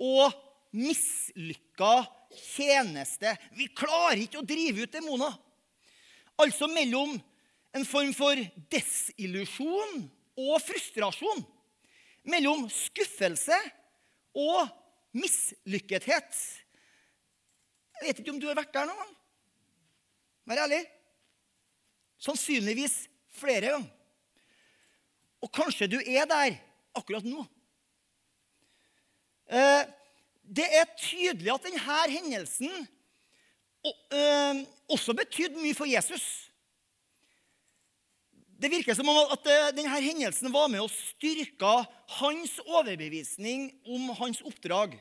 og 0.00 0.32
mislykka 0.72 2.04
tjeneste. 2.36 3.36
Vi 3.56 3.66
klarer 3.66 4.22
ikke 4.22 4.42
å 4.42 4.46
drive 4.46 4.84
ut 4.84 4.92
demoner. 4.92 5.32
Altså 6.38 6.68
mellom 6.68 7.16
en 7.72 7.84
form 7.84 8.12
for 8.12 8.36
desillusjon 8.70 10.10
og 10.36 10.60
frustrasjon. 10.62 11.42
Mellom 12.26 12.66
skuffelse 12.72 13.56
og 14.36 14.68
mislykkethet. 15.16 16.38
Jeg 17.96 18.08
vet 18.08 18.20
ikke 18.20 18.34
om 18.34 18.40
du 18.42 18.48
har 18.50 18.58
vært 18.58 18.74
der 18.74 18.88
noen 18.88 18.98
gang. 19.00 19.12
Vær 20.46 20.62
ærlig. 20.66 20.82
Sannsynligvis 22.22 23.04
flere 23.36 23.76
ganger. 23.76 23.92
Og 25.44 25.52
kanskje 25.52 25.88
du 25.90 26.00
er 26.00 26.26
der 26.28 26.56
akkurat 26.96 27.26
nå. 27.26 27.44
Eh, 29.46 29.82
det 30.42 30.66
er 30.74 30.90
tydelig 30.98 31.52
at 31.54 31.66
denne 31.66 31.98
hendelsen 32.10 32.86
Eh, 34.12 34.66
også 34.88 35.14
betydde 35.14 35.60
mye 35.62 35.74
for 35.74 35.86
Jesus. 35.86 36.45
Det 38.56 38.70
virker 38.72 38.96
som 38.96 39.08
om 39.12 39.18
at 39.34 39.48
eh, 39.52 39.72
denne 39.76 40.00
hendelsen 40.00 40.48
var 40.52 40.70
med 40.72 40.80
og 40.80 40.92
styrka 40.92 41.82
hans 42.20 42.54
overbevisning 42.64 43.68
om 43.84 44.08
hans 44.16 44.40
oppdrag. 44.48 44.96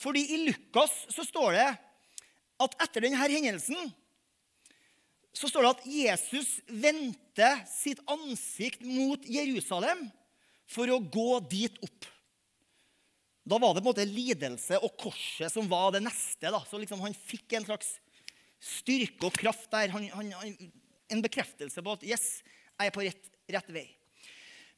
Fordi 0.00 0.26
i 0.34 0.42
Lukas 0.44 0.92
så 1.12 1.24
står 1.24 1.56
det 1.56 1.68
at 2.62 2.76
etter 2.84 3.06
denne 3.06 3.20
hendelsen 3.20 3.92
så 5.32 5.48
står 5.48 5.64
det 5.64 5.72
at 5.72 5.86
Jesus 5.88 6.50
vendte 6.68 7.48
sitt 7.70 8.02
ansikt 8.12 8.84
mot 8.84 9.24
Jerusalem 9.24 10.04
for 10.68 10.92
å 10.92 11.00
gå 11.00 11.40
dit 11.48 11.78
opp. 11.80 12.08
Da 13.48 13.56
var 13.58 13.72
det 13.72 13.80
på 13.80 13.88
en 13.88 13.90
måte 13.90 14.06
lidelse 14.06 14.78
og 14.84 14.92
korset 15.00 15.50
som 15.50 15.66
var 15.70 15.94
det 15.96 16.04
neste. 16.04 16.52
Da. 16.52 16.60
Så 16.68 16.78
liksom 16.78 17.00
han 17.02 17.16
fikk 17.16 17.56
en 17.56 17.66
slags 17.66 17.96
styrke 18.62 19.30
og 19.30 19.40
kraft 19.40 19.70
der. 19.72 19.90
Han, 19.96 20.06
han, 20.12 20.52
en 21.12 21.24
bekreftelse 21.24 21.82
på 21.82 21.96
at 21.96 22.04
yes, 22.06 22.42
jeg 22.82 22.92
er 22.92 22.96
på 22.96 23.04
rett, 23.06 23.28
rett, 23.56 23.70
vei. 23.74 23.86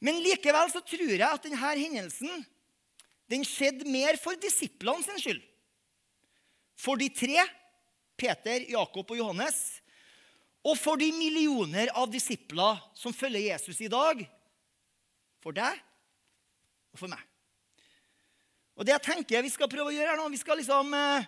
Men 0.03 0.21
likevel 0.23 0.69
så 0.71 0.81
tror 0.85 1.15
jeg 1.15 1.25
at 1.25 1.45
denne 1.45 1.73
hendelsen 1.79 2.45
den 3.31 3.45
skjedde 3.47 3.87
mer 3.89 4.19
for 4.21 4.37
disiplene 4.37 5.03
sin 5.05 5.21
skyld. 5.21 5.41
For 6.77 6.99
de 6.99 7.07
tre, 7.09 7.41
Peter, 8.19 8.67
Jakob 8.69 9.09
og 9.11 9.17
Johannes, 9.17 9.59
og 10.65 10.77
for 10.81 10.97
de 10.97 11.11
millioner 11.13 11.91
av 11.93 12.09
disipler 12.09 12.81
som 12.97 13.13
følger 13.13 13.51
Jesus 13.51 13.79
i 13.85 13.89
dag. 13.91 14.23
For 15.45 15.53
deg 15.55 15.77
og 16.93 17.01
for 17.01 17.11
meg. 17.11 17.21
Og 18.75 18.87
det 18.87 18.95
jeg 18.95 19.05
tenker 19.05 19.45
vi 19.45 19.53
skal 19.53 19.69
prøve 19.71 19.91
å 19.91 19.95
gjøre 19.95 20.11
her 20.11 20.19
nå, 20.19 20.27
Vi 20.33 20.41
skal 20.41 20.57
liksom 20.59 20.89
eh, 20.97 21.27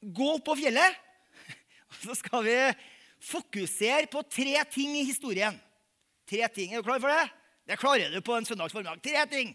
gå 0.00 0.28
opp 0.36 0.46
på 0.46 0.56
fjellet 0.62 0.96
Og 1.90 1.98
så 2.06 2.16
skal 2.16 2.46
vi 2.46 2.54
fokusere 3.20 4.08
på 4.08 4.22
tre 4.24 4.62
ting 4.72 4.94
i 4.96 5.04
historien. 5.04 5.58
Tre 6.30 6.48
ting. 6.54 6.72
Er 6.72 6.78
du 6.78 6.86
klar 6.86 7.00
for 7.02 7.10
det? 7.10 7.26
Det 7.66 7.78
klarer 7.80 8.12
du 8.14 8.20
på 8.22 8.36
en 8.36 8.46
søndags 8.46 8.72
formiddag. 8.72 9.00
Tre 9.02 9.26
ting. 9.26 9.50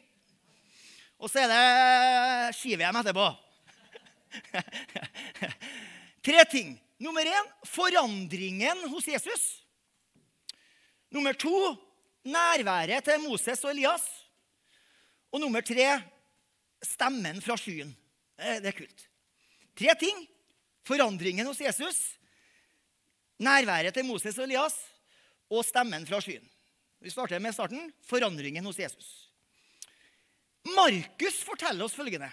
Og 1.15 1.32
så 1.32 1.46
er 1.46 1.51
det 1.51 2.55
ski-VM 2.58 3.00
etterpå. 3.00 3.29
Tre 6.27 6.44
ting. 6.51 6.75
Nummer 7.00 7.27
én 7.27 7.48
forandringen 7.67 8.84
hos 8.91 9.08
Jesus. 9.08 9.44
Nummer 11.15 11.34
to 11.34 11.55
nærværet 12.27 13.08
til 13.08 13.24
Moses 13.24 13.63
og 13.63 13.72
Elias. 13.72 14.03
Og 15.32 15.39
nummer 15.39 15.62
tre 15.62 16.00
stemmen 16.84 17.41
fra 17.44 17.58
skyen. 17.60 17.91
Det 18.36 18.72
er 18.72 18.75
kult. 18.75 19.08
Tre 19.75 19.96
ting. 20.00 20.25
Forandringen 20.86 21.48
hos 21.48 21.60
Jesus, 21.62 21.98
nærværet 23.41 23.94
til 23.94 24.05
Moses 24.05 24.38
og 24.38 24.46
Elias 24.46 24.75
og 25.50 25.65
stemmen 25.65 26.05
fra 26.05 26.20
skyen. 26.22 26.46
Vi 27.05 27.12
starter 27.12 27.39
med 27.39 27.53
starten. 27.53 27.91
Forandringen 28.01 28.65
hos 28.65 28.79
Jesus. 28.79 29.29
Markus 30.75 31.43
forteller 31.45 31.85
oss 31.85 31.93
følgende. 31.93 32.31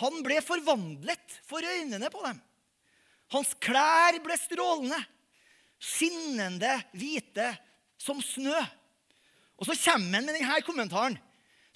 Han 0.00 0.22
ble 0.24 0.38
forvandlet 0.40 1.34
for 1.44 1.60
øynene 1.60 2.08
på 2.08 2.22
dem. 2.24 2.38
Hans 3.34 3.52
klær 3.60 4.16
ble 4.24 4.38
strålende, 4.40 4.96
skinnende 5.76 6.72
hvite 6.96 7.50
som 8.00 8.24
snø. 8.24 8.56
Og 9.60 9.68
så 9.68 9.76
kommer 9.76 10.16
han 10.16 10.30
med 10.30 10.32
denne 10.32 10.64
kommentaren. 10.64 11.20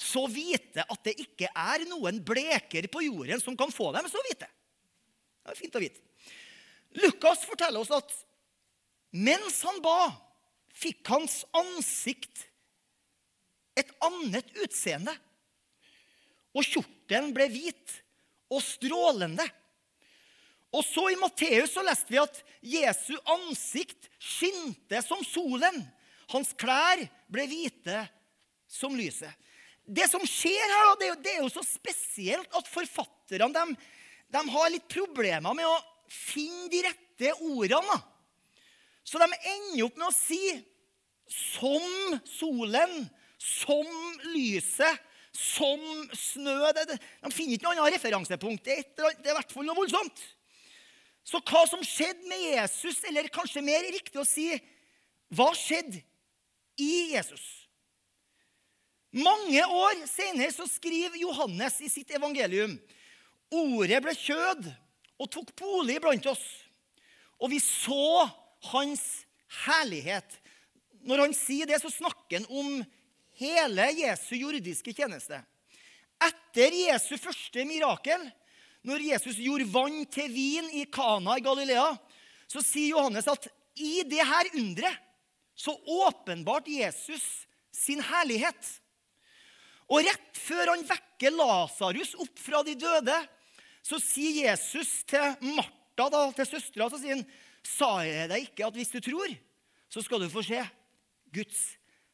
Så 0.01 0.25
hvite 0.25 0.81
at 0.81 1.05
det 1.05 1.19
ikke 1.27 1.53
er 1.53 1.85
noen 1.93 2.25
bleker 2.25 2.89
på 2.89 3.05
jorden 3.05 3.45
som 3.45 3.53
kan 3.53 3.69
få 3.69 3.93
dem 3.93 4.09
så 4.09 4.25
hvite. 4.25 4.49
Det 5.45 5.53
er 5.53 5.61
fint 5.61 5.77
å 5.77 5.85
vite. 5.85 6.01
Lukas 7.05 7.45
forteller 7.45 7.85
oss 7.85 7.93
at 7.93 8.17
mens 9.13 9.61
han 9.69 9.85
ba, 9.85 10.09
fikk 10.75 11.07
hans 11.13 11.43
ansikt 11.55 12.49
et 13.79 13.91
annet 14.05 14.51
utseende. 14.63 15.15
Og 16.55 16.67
kjortelen 16.67 17.33
ble 17.35 17.49
hvit 17.51 17.99
og 18.53 18.63
strålende. 18.63 19.47
Og 20.75 20.83
så 20.87 21.07
I 21.13 21.19
Matteus 21.19 21.75
så 21.75 21.85
leste 21.87 22.11
vi 22.11 22.21
at 22.23 22.41
Jesu 22.67 23.15
ansikt 23.37 24.09
skinte 24.19 25.03
som 25.07 25.23
solen. 25.27 25.83
Hans 26.33 26.55
klær 26.59 27.03
ble 27.31 27.47
hvite 27.51 28.05
som 28.71 28.95
lyset. 28.99 29.31
Det 29.85 30.07
som 30.09 30.23
skjer 30.27 30.71
her, 30.73 30.95
det 31.21 31.35
er 31.35 31.43
jo, 31.43 31.51
så 31.53 31.63
spesielt 31.67 32.49
at 32.57 32.71
forfatterne 32.71 33.51
de, 33.53 33.65
de, 34.33 34.43
har 34.55 34.71
litt 34.73 34.87
problemer 34.89 35.57
med 35.57 35.69
å 35.69 35.75
finne 36.09 36.71
de 36.73 36.81
rette 36.87 37.35
ordene. 37.45 37.99
Så 39.05 39.21
de 39.21 39.29
ender 39.29 39.85
opp 39.85 39.99
med 40.01 40.09
å 40.09 40.17
si 40.17 40.41
'som 41.29 42.21
solen', 42.25 43.11
'som 43.39 43.87
lyset', 44.35 45.01
'som 45.33 45.81
snø'. 46.13 46.73
De 46.73 47.31
finner 47.31 47.57
ikke 47.57 47.65
noe 47.65 47.77
annet 47.81 47.99
referansepunkt. 47.99 48.65
Det 48.65 48.73
er, 48.99 49.11
i 49.11 49.37
hvert 49.37 49.53
fall 49.53 49.65
noe 49.65 49.77
voldsomt. 49.77 50.21
Så 51.25 51.41
hva 51.41 51.65
som 51.69 51.81
skjedde 51.81 52.29
med 52.29 52.41
Jesus, 52.53 53.03
eller 53.09 53.29
kanskje 53.33 53.65
mer 53.65 53.81
riktig 53.81 54.21
å 54.21 54.29
si 54.29 54.53
hva 55.33 55.51
skjedde 55.57 56.03
i 56.77 57.13
Jesus? 57.15 57.65
Mange 59.15 59.63
år 59.63 60.07
senere 60.11 60.51
så 60.53 60.67
skriver 60.67 61.17
Johannes 61.23 61.81
i 61.81 61.89
sitt 61.89 62.11
evangelium 62.11 62.75
Ordet 63.55 64.01
ble 64.03 64.15
kjød 64.19 64.67
og 65.23 65.29
tok 65.31 65.53
bolig 65.55 66.01
blant 66.03 66.27
oss, 66.27 66.43
og 67.39 67.53
vi 67.53 67.61
så 67.63 68.25
hans 68.73 69.03
herlighet. 69.65 70.39
Når 71.05 71.27
han 71.27 71.37
sier 71.37 71.69
det, 71.69 71.81
så 71.83 71.93
snakker 71.93 72.41
han 72.41 72.49
om 72.49 72.79
hele 73.41 73.91
Jesu 73.99 74.35
jordiske 74.39 74.95
tjeneste. 74.97 75.41
Etter 76.25 76.77
Jesu 76.87 77.17
første 77.21 77.65
mirakel 77.69 78.23
når 78.85 79.07
Jesus 79.09 79.41
gjorde 79.41 79.69
vann 79.73 80.03
til 80.13 80.29
vin 80.33 80.67
i 80.77 80.85
Kana 80.93 81.39
i 81.39 81.45
Galilea, 81.45 81.95
så 82.49 82.61
sier 82.61 82.93
Johannes 82.93 83.29
at 83.33 83.49
i 83.81 84.05
det 84.07 84.21
her 84.21 84.51
underet 84.61 85.01
så 85.57 85.73
åpenbart 85.73 86.69
Jesus 86.69 87.23
sin 87.73 88.03
herlighet. 88.05 88.61
Og 89.89 90.05
rett 90.05 90.41
før 90.41 90.75
han 90.75 90.85
vekker 90.89 91.33
Lasarus 91.35 92.15
opp 92.21 92.41
fra 92.41 92.61
de 92.67 92.75
døde, 92.79 93.17
så 93.85 94.01
sier 94.03 94.51
Jesus 94.51 95.03
til 95.09 95.35
Martha, 95.55 96.09
da, 96.11 96.23
til 96.37 96.49
søstera, 96.49 96.89
så 96.91 97.01
sier 97.01 97.19
han, 97.19 97.27
sa 97.65 97.99
jeg 98.07 98.29
deg 98.31 98.49
ikke 98.49 98.67
at 98.69 98.77
hvis 98.79 98.93
du 98.93 99.01
tror, 99.05 99.33
så 99.89 100.03
skal 100.05 100.23
du 100.23 100.31
få 100.33 100.43
se 100.45 100.61
Guds 101.35 101.61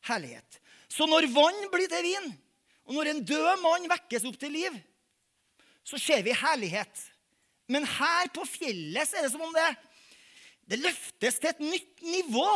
herlighet. 0.08 0.60
Så 0.90 1.06
når 1.08 1.28
vann 1.32 1.66
blir 1.72 1.90
til 1.90 2.06
vin, 2.06 2.30
og 2.88 2.96
når 2.96 3.12
en 3.12 3.24
død 3.26 3.50
mann 3.62 3.88
vekkes 3.90 4.26
opp 4.30 4.38
til 4.40 4.54
liv, 4.54 4.76
så 5.86 5.98
ser 6.00 6.24
vi 6.26 6.34
herlighet. 6.36 7.04
Men 7.70 7.86
her 7.86 8.30
på 8.34 8.44
fjellet 8.48 9.08
så 9.08 9.18
er 9.18 9.26
det 9.26 9.32
som 9.34 9.44
om 9.46 9.54
det, 9.54 9.68
det 10.70 10.80
løftes 10.82 11.38
til 11.38 11.50
et 11.50 11.62
nytt 11.62 12.04
nivå. 12.06 12.46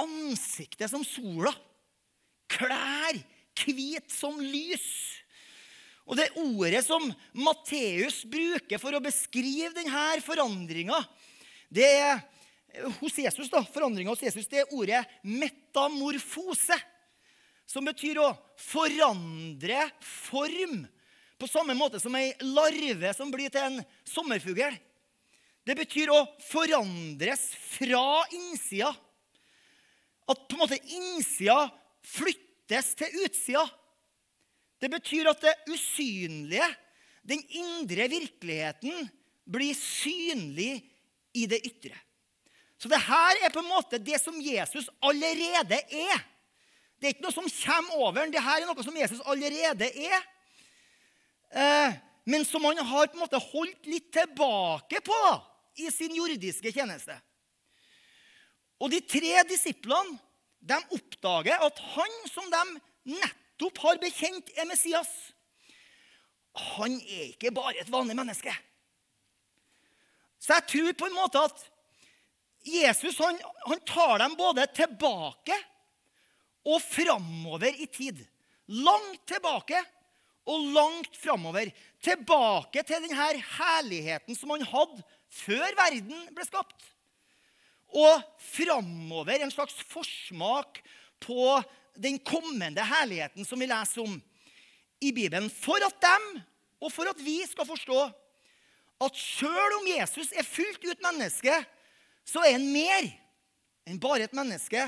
Ansiktet 0.00 0.90
som 0.90 1.04
sola. 1.06 1.52
Klær 2.50 3.18
hvit 3.64 4.10
som 4.12 4.40
lys. 4.40 4.88
Og 6.04 6.18
det 6.18 6.32
ordet 6.36 6.82
som 6.84 7.06
Matteus 7.32 8.22
bruker 8.28 8.80
for 8.80 8.96
å 8.96 9.02
beskrive 9.04 9.72
denne 9.76 10.20
forandringa, 10.24 10.98
det 11.72 11.86
er 11.86 12.22
hos 13.00 13.18
Jesus 13.18 13.50
da, 13.52 13.62
forandringa 13.74 14.10
hos 14.10 14.24
Jesus, 14.24 14.48
det 14.50 14.64
er 14.64 14.74
ordet 14.74 15.04
metamorfose. 15.22 16.76
Som 17.64 17.86
betyr 17.88 18.18
å 18.20 18.32
forandre 18.60 19.86
form 20.04 20.82
på 21.40 21.48
samme 21.50 21.74
måte 21.76 21.98
som 22.00 22.14
ei 22.16 22.32
larve 22.44 23.10
som 23.16 23.30
blir 23.32 23.50
til 23.52 23.64
en 23.66 23.80
sommerfugl. 24.08 24.76
Det 25.64 25.74
betyr 25.76 26.12
å 26.12 26.20
forandres 26.44 27.48
fra 27.56 28.22
innsida. 28.36 28.92
At 30.28 30.44
på 30.48 30.56
en 30.56 30.62
måte 30.62 30.78
innsida 30.78 31.66
flyttes 32.04 32.92
til 33.00 33.18
utsida. 33.24 33.64
Det 34.80 34.90
betyr 34.92 35.30
at 35.32 35.44
det 35.44 35.54
usynlige, 35.72 36.66
den 37.24 37.40
indre 37.56 38.08
virkeligheten, 38.12 39.08
blir 39.44 39.76
synlig 39.76 40.82
i 41.34 41.46
det 41.50 41.60
ytre. 41.66 41.96
Så 42.78 42.90
det 42.90 43.00
her 43.00 43.44
er 43.44 43.52
på 43.52 43.62
en 43.62 43.70
måte 43.70 44.00
det 44.02 44.18
som 44.22 44.36
Jesus 44.40 44.88
allerede 45.02 45.78
er. 45.78 46.24
Det 46.98 47.08
er 47.08 47.14
ikke 47.14 47.26
noe 47.26 47.34
som 47.34 47.50
kommer 47.50 48.00
over. 48.06 48.30
Det 48.32 48.42
her 48.42 48.62
er 48.62 48.68
noe 48.68 48.86
som 48.86 48.96
Jesus 48.96 49.22
allerede 49.28 49.88
er 49.88 50.18
eh, 51.54 51.96
men 52.24 52.44
som 52.48 52.64
han 52.64 52.80
har 52.80 53.10
på 53.10 53.18
en 53.18 53.24
måte 53.24 53.40
holdt 53.40 53.88
litt 53.88 54.10
tilbake 54.14 55.00
på 55.04 55.20
i 55.84 55.90
sin 55.92 56.14
jordiske 56.16 56.72
tjeneste. 56.72 57.16
Og 58.80 58.90
de 58.92 59.00
tre 59.04 59.42
disiplene 59.48 60.18
de 60.64 60.78
oppdager 60.96 61.60
at 61.60 61.80
han 61.94 62.14
som 62.30 62.46
de 62.52 62.62
nettopp 63.18 63.80
har 63.84 64.00
bekjent 64.00 64.48
er 64.56 64.68
Messias, 64.68 65.10
han 66.76 66.94
er 67.02 67.34
ikke 67.34 67.52
bare 67.52 67.76
et 67.82 67.90
vanlig 67.92 68.16
menneske. 68.16 68.52
Så 70.44 70.58
jeg 70.58 70.68
tror 70.68 70.96
på 71.00 71.08
en 71.08 71.16
måte 71.16 71.40
at 71.40 71.62
Jesus 72.64 73.16
han, 73.20 73.38
han 73.64 73.80
tar 73.88 74.18
dem 74.20 74.36
både 74.36 74.66
tilbake 74.76 75.56
og 76.68 76.80
framover 76.84 77.72
i 77.80 77.88
tid. 77.92 78.20
Langt 78.68 79.24
tilbake 79.28 79.80
og 80.48 80.66
langt 80.76 81.16
framover. 81.16 81.70
Tilbake 82.04 82.84
til 82.84 83.06
denne 83.06 83.30
herligheten 83.56 84.36
som 84.36 84.52
han 84.52 84.66
hadde 84.68 85.04
før 85.32 85.76
verden 85.80 86.28
ble 86.36 86.46
skapt. 86.46 86.90
Og 87.94 88.20
framover 88.40 89.40
en 89.40 89.52
slags 89.52 89.76
forsmak 89.88 90.82
på 91.24 91.56
den 91.94 92.18
kommende 92.26 92.84
herligheten 92.84 93.46
som 93.48 93.60
vi 93.60 93.68
leser 93.70 94.04
om 94.04 94.18
i 95.04 95.12
Bibelen. 95.12 95.48
For 95.48 95.80
at 95.84 95.96
dem, 96.04 96.28
og 96.84 96.92
for 96.92 97.08
at 97.08 97.20
vi 97.24 97.38
skal 97.48 97.68
forstå 97.68 98.00
at 99.02 99.18
sjøl 99.18 99.78
om 99.80 99.88
Jesus 99.88 100.32
er 100.36 100.46
fullt 100.46 100.84
ut 100.86 101.02
menneske, 101.04 101.54
så 102.24 102.44
er 102.44 102.56
han 102.56 102.66
mer 102.72 103.08
enn 103.88 104.00
bare 104.00 104.28
et 104.28 104.36
menneske. 104.36 104.86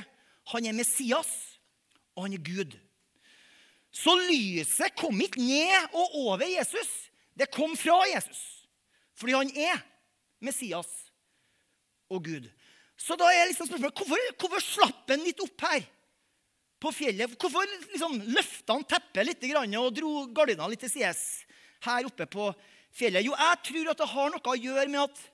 Han 0.53 0.69
er 0.69 0.77
Messias, 0.77 1.33
og 2.15 2.27
han 2.27 2.37
er 2.37 2.45
Gud. 2.45 2.77
Så 3.93 4.13
lyset 4.29 4.95
kom 4.99 5.19
ikke 5.25 5.43
ned 5.43 5.97
og 5.97 6.15
over 6.29 6.47
Jesus. 6.49 6.91
Det 7.37 7.51
kom 7.53 7.75
fra 7.77 7.99
Jesus. 8.13 8.69
Fordi 9.17 9.35
han 9.37 9.51
er 9.57 9.83
Messias 10.45 10.91
og 12.13 12.23
Gud. 12.25 12.49
Så 12.97 13.17
da 13.19 13.29
er 13.33 13.51
liksom 13.51 13.69
spørsmålet 13.69 14.01
hvorfor, 14.01 14.31
hvorfor 14.41 14.65
slapp 14.65 15.13
han 15.13 15.25
litt 15.25 15.41
opp 15.45 15.67
her 15.67 15.85
på 16.81 16.93
fjellet? 16.95 17.35
Hvorfor 17.41 17.69
liksom 17.91 18.17
løfta 18.37 18.77
han 18.77 18.87
teppet 18.89 19.29
litt 19.29 19.45
og 19.77 19.93
dro 19.97 20.13
gardina 20.33 20.69
litt 20.71 20.85
til 20.85 20.93
sides 20.93 21.21
her 21.85 22.09
oppe 22.09 22.29
på 22.31 22.49
fjellet? 22.49 22.73
Jo, 22.97 23.35
jeg 23.37 23.59
tror 23.69 23.91
at 23.93 24.01
det 24.01 24.09
har 24.09 24.31
noe 24.33 24.53
å 24.53 24.57
gjøre 24.57 24.89
med 24.89 25.03
at 25.05 25.25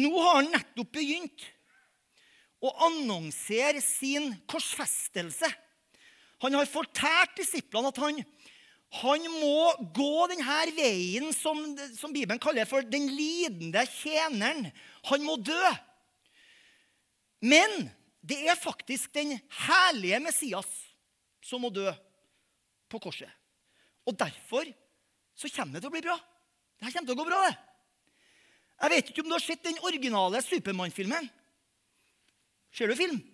nå 0.00 0.08
har 0.16 0.38
han 0.38 0.48
nettopp 0.54 0.92
begynt 0.94 1.44
å 2.62 2.70
annonsere 2.86 3.82
sin 3.84 4.30
korsfestelse. 4.48 5.50
Han 6.42 6.56
har 6.56 6.70
fortalt 6.70 7.36
disiplene 7.36 7.90
at 7.92 8.00
han, 8.00 8.22
han 9.02 9.26
må 9.36 9.72
gå 9.94 10.28
denne 10.32 10.60
veien 10.76 11.28
som, 11.36 11.60
som 11.92 12.14
Bibelen 12.14 12.40
kaller 12.42 12.68
for 12.70 12.86
den 12.86 13.10
lidende 13.12 13.84
tjeneren. 13.98 14.70
Han 15.10 15.26
må 15.26 15.36
dø. 15.44 15.60
Men 17.42 17.90
det 18.22 18.38
er 18.46 18.58
faktisk 18.58 19.12
den 19.18 19.36
herlige 19.66 20.22
Messias 20.22 20.70
som 21.42 21.64
må 21.66 21.72
dø 21.74 21.90
på 22.88 23.00
korset. 23.02 23.30
Og 24.06 24.14
derfor 24.18 24.70
så 25.34 25.50
kommer 25.50 25.76
det 25.76 25.84
til 25.84 25.90
å 25.90 25.94
bli 25.94 26.06
bra. 26.06 26.16
Det 26.82 26.88
her 26.88 26.96
kommer 26.96 27.12
til 27.12 27.14
å 27.14 27.22
gå 27.22 27.28
bra. 27.28 27.40
det. 27.46 27.54
Jeg 28.82 28.90
vet 28.90 29.10
ikke 29.12 29.22
om 29.22 29.28
du 29.30 29.36
har 29.36 29.42
sett 29.44 29.60
den 29.62 29.76
originale 29.86 30.40
Supermann-filmen. 30.42 31.28
Ser 32.74 32.90
du 32.90 32.96
film? 32.98 33.22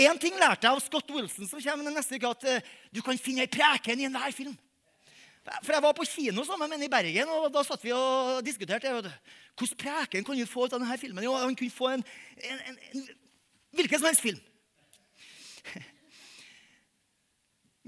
En 0.00 0.16
ting 0.16 0.32
lærte 0.40 0.64
jeg 0.64 0.72
av 0.72 0.80
Scott 0.80 1.10
Wilson, 1.12 1.44
som 1.44 1.60
kommer 1.60 1.92
neste 1.92 2.16
uke, 2.16 2.28
at 2.30 2.44
uh, 2.48 2.68
du 2.88 3.02
kan 3.04 3.18
finne 3.20 3.44
ei 3.44 3.50
preken 3.52 4.00
i 4.00 4.06
enhver 4.08 4.32
film. 4.32 4.54
For 5.60 5.74
Jeg 5.74 5.84
var 5.84 5.92
på 5.98 6.06
kino 6.08 6.40
sammen 6.48 6.70
med 6.70 6.78
henne 6.78 6.88
i 6.88 6.92
Bergen, 6.94 7.28
og 7.28 7.50
da 7.52 7.60
satt 7.68 7.84
vi 7.84 7.92
og 7.92 8.40
diskuterte. 8.46 8.88
Hvordan 8.88 9.80
preken 9.82 10.24
kan 10.24 10.40
du 10.40 10.46
få 10.48 10.64
ut 10.64 10.72
av 10.72 10.80
denne 10.80 10.96
filmen? 10.96 11.26
Jo, 11.28 11.36
han 11.36 11.52
kunne 11.52 11.74
få 11.74 11.92
en, 11.98 12.06
en, 12.40 12.64
en, 12.70 12.80
en 12.94 13.04
hvilken 13.76 14.00
som 14.00 14.08
helst 14.08 14.24
film. 14.24 14.40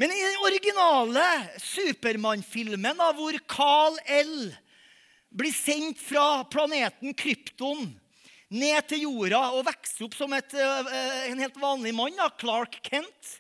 Men 0.03 0.11
i 0.11 0.23
den 0.23 0.41
originale 0.43 1.25
Supermann-filmen, 1.62 3.03
hvor 3.15 3.37
Carl 3.47 3.99
L. 4.11 4.49
blir 5.31 5.55
sendt 5.55 6.01
fra 6.03 6.43
planeten 6.51 7.15
Krypton 7.15 7.85
ned 8.51 8.88
til 8.91 9.05
jorda 9.05 9.45
og 9.55 9.69
vokser 9.69 10.09
opp 10.09 10.17
som 10.19 10.35
et, 10.35 10.57
eh, 10.59 11.29
en 11.29 11.38
helt 11.38 11.55
vanlig 11.55 11.95
mann, 11.95 12.19
Clark 12.35 12.81
Kent, 12.83 13.31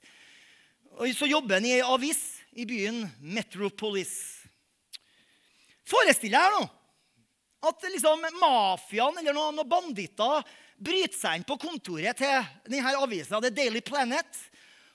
og 0.94 1.10
så 1.18 1.26
jobber 1.26 1.58
han 1.58 1.66
i 1.66 1.74
ei 1.80 1.82
avis 1.82 2.22
i 2.54 2.62
byen 2.62 3.10
Metropolis. 3.18 4.14
Forestill 5.82 6.30
deg 6.30 6.58
nå 6.60 6.62
at 7.72 7.90
liksom 7.90 8.22
mafiaen 8.38 9.18
eller 9.18 9.34
noen, 9.34 9.58
noen 9.58 9.68
banditter 9.68 10.46
bryter 10.78 11.18
seg 11.18 11.40
inn 11.40 11.50
på 11.50 11.58
kontoret 11.58 12.22
til 12.22 12.50
denne 12.70 12.94
avisa, 13.02 13.42
The 13.42 13.50
Daily 13.50 13.82
Planet. 13.82 14.46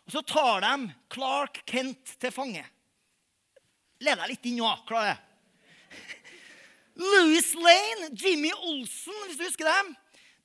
Og 0.07 0.13
så 0.15 0.23
tar 0.23 0.63
de 0.63 0.89
Clark 1.11 1.61
Kent 1.67 2.13
til 2.21 2.31
fange. 2.31 2.63
Led 3.99 4.15
deg 4.15 4.29
litt 4.31 4.45
inn 4.47 4.59
nå. 4.61 4.69
klarer 4.87 5.11
jeg. 5.11 5.23
Louis 7.03 7.47
Lane, 7.59 8.11
Jimmy 8.15 8.53
Olsen, 8.55 9.17
hvis 9.25 9.39
du 9.39 9.43
husker 9.43 9.67
dem. 9.67 9.89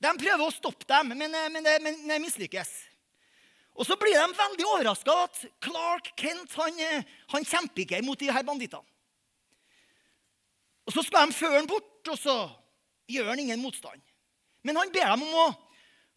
De 0.03 0.11
prøver 0.19 0.43
å 0.43 0.51
stoppe 0.51 0.89
dem, 0.91 1.13
men, 1.15 1.31
men, 1.55 1.69
men 1.85 2.01
det 2.09 2.19
mislykkes. 2.25 2.73
Og 3.79 3.87
så 3.87 3.95
blir 3.97 4.19
de 4.19 4.37
veldig 4.37 4.67
overraska 4.67 5.15
at 5.29 5.45
Clark 5.63 6.11
Kent 6.19 6.57
han, 6.59 6.81
han 7.33 7.47
kjemper 7.47 7.85
ikke 7.85 8.01
imot 8.03 8.21
de 8.21 8.33
her 8.35 8.45
bandittene. 8.47 8.85
Og 10.83 10.97
Så 10.97 11.05
skal 11.07 11.31
de 11.31 11.37
føre 11.39 11.61
han 11.61 11.71
bort, 11.71 12.03
og 12.11 12.19
så 12.19 12.35
gjør 13.07 13.31
han 13.31 13.45
ingen 13.45 13.63
motstand. 13.63 14.03
Men 14.67 14.81
han 14.81 14.91
ber 14.91 15.07
dem 15.13 15.23
om 15.23 15.39
å 15.45 15.47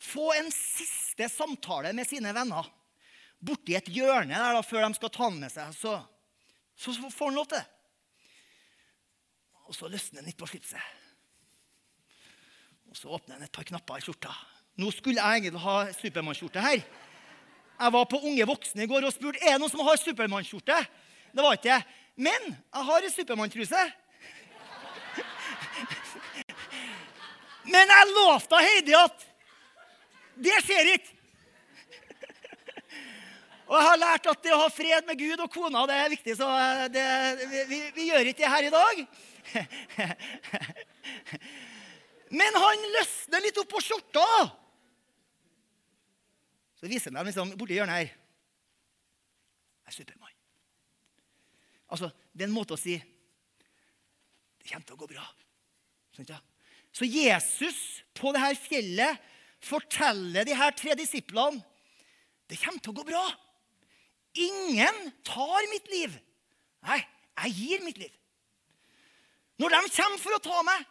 få 0.02 0.32
en 0.34 0.50
siste 0.50 1.30
samtale 1.30 1.94
med 1.94 2.10
sine 2.10 2.34
venner 2.34 2.66
borti 3.46 3.76
et 3.78 3.90
hjørne 3.94 4.34
der 4.34 4.58
da, 4.58 4.62
før 4.66 4.86
de 4.86 4.98
skal 4.98 5.12
ta 5.14 5.24
han 5.28 5.40
med 5.40 5.54
seg. 5.54 5.72
Så, 5.78 5.96
så 6.76 6.96
får 7.10 7.32
han 7.32 7.40
lov 7.40 7.50
til 7.52 7.60
det. 7.60 7.66
Og 9.66 9.78
så 9.78 9.90
løsner 9.90 10.22
han 10.22 10.30
litt 10.30 10.40
på 10.40 10.50
slipset. 10.50 10.94
Og 12.92 12.98
så 13.00 13.10
åpner 13.12 13.38
han 13.38 13.48
et 13.48 13.56
par 13.56 13.66
knapper 13.68 14.00
i 14.00 14.06
skjorta. 14.06 14.34
Nå 14.80 14.92
skulle 14.94 15.22
jeg 15.22 15.42
egentlig 15.42 15.64
ha 15.64 15.76
Supermann-skjorte 15.96 16.64
her. 16.64 16.84
Jeg 17.76 17.94
var 17.96 18.06
på 18.08 18.22
Unge 18.24 18.48
voksne 18.48 18.86
i 18.86 18.90
går 18.90 19.08
og 19.08 19.14
spurte 19.16 19.42
er 19.44 19.56
det 19.56 19.62
noen 19.64 19.72
som 19.72 19.84
har 19.88 20.00
Supermann-skjorte. 20.00 20.78
Det 21.36 21.44
var 21.44 21.58
ikke 21.58 21.74
det. 21.74 22.02
Men 22.16 22.52
jeg 22.54 22.88
har 22.90 23.08
en 23.08 23.16
Supermann-truse. 23.16 23.84
Men 27.66 27.92
jeg 27.92 28.14
lovte 28.14 28.62
Heidi 28.62 28.96
at 28.96 29.26
det 30.46 30.56
skjer 30.64 30.94
ikke. 30.96 31.12
Og 33.66 33.74
jeg 33.74 33.86
har 33.88 33.98
lært 33.98 34.28
at 34.30 34.44
det 34.46 34.52
å 34.54 34.60
ha 34.62 34.68
fred 34.70 35.08
med 35.08 35.18
Gud 35.18 35.42
og 35.42 35.50
kona 35.54 35.86
det 35.90 35.96
er 35.98 36.12
viktig, 36.14 36.36
så 36.38 36.48
det, 36.94 37.06
vi, 37.70 37.80
vi, 37.96 38.04
gjør 38.12 38.28
ikke 38.30 38.44
det 38.44 38.54
her 38.54 38.68
i 38.68 38.74
dag. 38.74 38.96
Men 42.40 42.60
han 42.62 42.86
løsner 42.98 43.46
litt 43.46 43.58
opp 43.62 43.70
på 43.72 43.82
skjorta. 43.82 44.26
Så 46.78 46.90
viser 46.92 47.10
han 47.10 47.18
dem 47.22 47.30
liksom 47.32 47.56
borti 47.58 47.78
hjørnet 47.80 48.04
her. 48.04 48.10
Jeg 49.86 49.94
er 49.94 49.98
Supermann. 49.98 50.38
Altså, 51.90 52.10
det 52.34 52.46
er 52.46 52.50
en 52.50 52.58
måte 52.58 52.76
å 52.76 52.82
si 52.82 52.96
det 52.98 54.72
kommer 54.72 54.88
til 54.90 54.98
å 54.98 55.04
gå 55.04 55.10
bra. 55.10 55.26
Så 56.96 57.06
Jesus 57.06 57.80
på 58.18 58.32
dette 58.34 58.56
fjellet 58.58 59.14
forteller 59.66 60.46
de 60.48 60.56
her 60.58 60.74
tre 60.78 60.96
disiplene 60.98 61.62
det 62.50 62.58
kommer 62.62 62.82
til 62.82 62.94
å 62.94 63.00
gå 63.00 63.06
bra. 63.10 63.24
Ingen 64.36 65.12
tar 65.24 65.70
mitt 65.72 65.88
liv. 65.92 66.16
Nei, 66.86 67.00
jeg 67.46 67.56
gir 67.60 67.86
mitt 67.86 68.00
liv. 68.02 68.12
Når 69.62 69.72
de 69.72 69.94
kommer 69.96 70.20
for 70.20 70.36
å 70.36 70.44
ta 70.44 70.64
meg, 70.68 70.84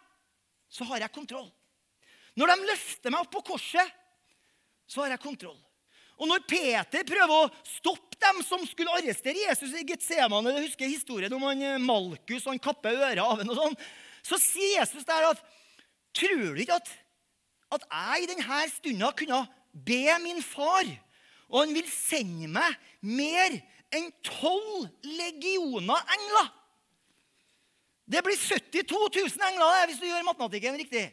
så 0.71 0.87
har 0.89 1.05
jeg 1.05 1.13
kontroll. 1.13 1.47
Når 2.35 2.51
de 2.51 2.69
løfter 2.71 3.13
meg 3.13 3.23
opp 3.23 3.31
på 3.35 3.43
korset, 3.53 3.93
så 4.89 5.03
har 5.03 5.13
jeg 5.13 5.23
kontroll. 5.23 5.59
Og 6.15 6.29
når 6.29 6.45
Peter 6.47 7.03
prøver 7.07 7.33
å 7.35 7.51
stoppe 7.67 8.17
dem 8.23 8.39
som 8.47 8.61
skulle 8.67 8.93
arrestere 8.95 9.43
Jesus 9.49 9.73
i 9.75 9.83
Getsemane, 9.87 10.53
jeg 10.55 10.69
husker 10.69 10.89
historien 10.89 11.33
om 11.35 11.43
han 11.43 11.61
eh, 11.61 11.81
Malkus 11.81 12.47
han 12.47 12.61
kapper 12.61 12.95
øret 12.95 13.21
av 13.21 13.41
ham, 13.41 13.51
og 13.51 13.59
sånn, 13.59 13.75
så 14.25 14.39
sier 14.41 14.79
Jesus 14.79 15.07
der 15.07 15.31
at 15.33 15.43
Tror 16.15 16.53
du 16.55 16.61
ikke 16.63 16.77
at, 16.79 16.87
at 17.75 17.81
jeg 17.83 18.23
i 18.23 18.27
denne 18.29 18.59
stunda 18.71 19.09
kunne 19.19 19.41
be 19.85 20.05
min 20.23 20.37
far, 20.39 20.87
og 21.51 21.61
han 21.61 21.73
vil 21.75 21.87
sende 21.91 22.49
meg 22.51 22.77
mer 23.05 23.57
enn 23.95 24.09
tolv 24.25 24.87
legioner 25.05 26.15
engler? 26.17 26.49
Det 28.05 28.21
blir 28.25 28.37
72 28.37 28.89
000 28.93 29.47
engler 29.49 29.85
hvis 29.89 30.01
du 30.01 30.07
gjør 30.09 30.27
matematikken 30.27 30.77
riktig. 30.77 31.05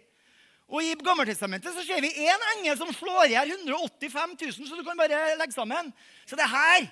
Og 0.72 0.84
I 0.84 0.96
Gammeltestamentet 0.96 1.74
så 1.74 1.84
ser 1.84 2.00
vi 2.04 2.12
én 2.24 2.44
engel 2.56 2.76
som 2.80 2.92
slår 2.96 3.28
i 3.28 3.34
hjel 3.34 3.54
185 3.58 4.36
000, 4.40 4.68
så 4.68 4.78
du 4.78 4.84
kan 4.86 4.96
bare 4.96 5.34
legge 5.40 5.56
sammen. 5.56 5.90
Så 6.28 6.38
det 6.38 6.48
her 6.48 6.88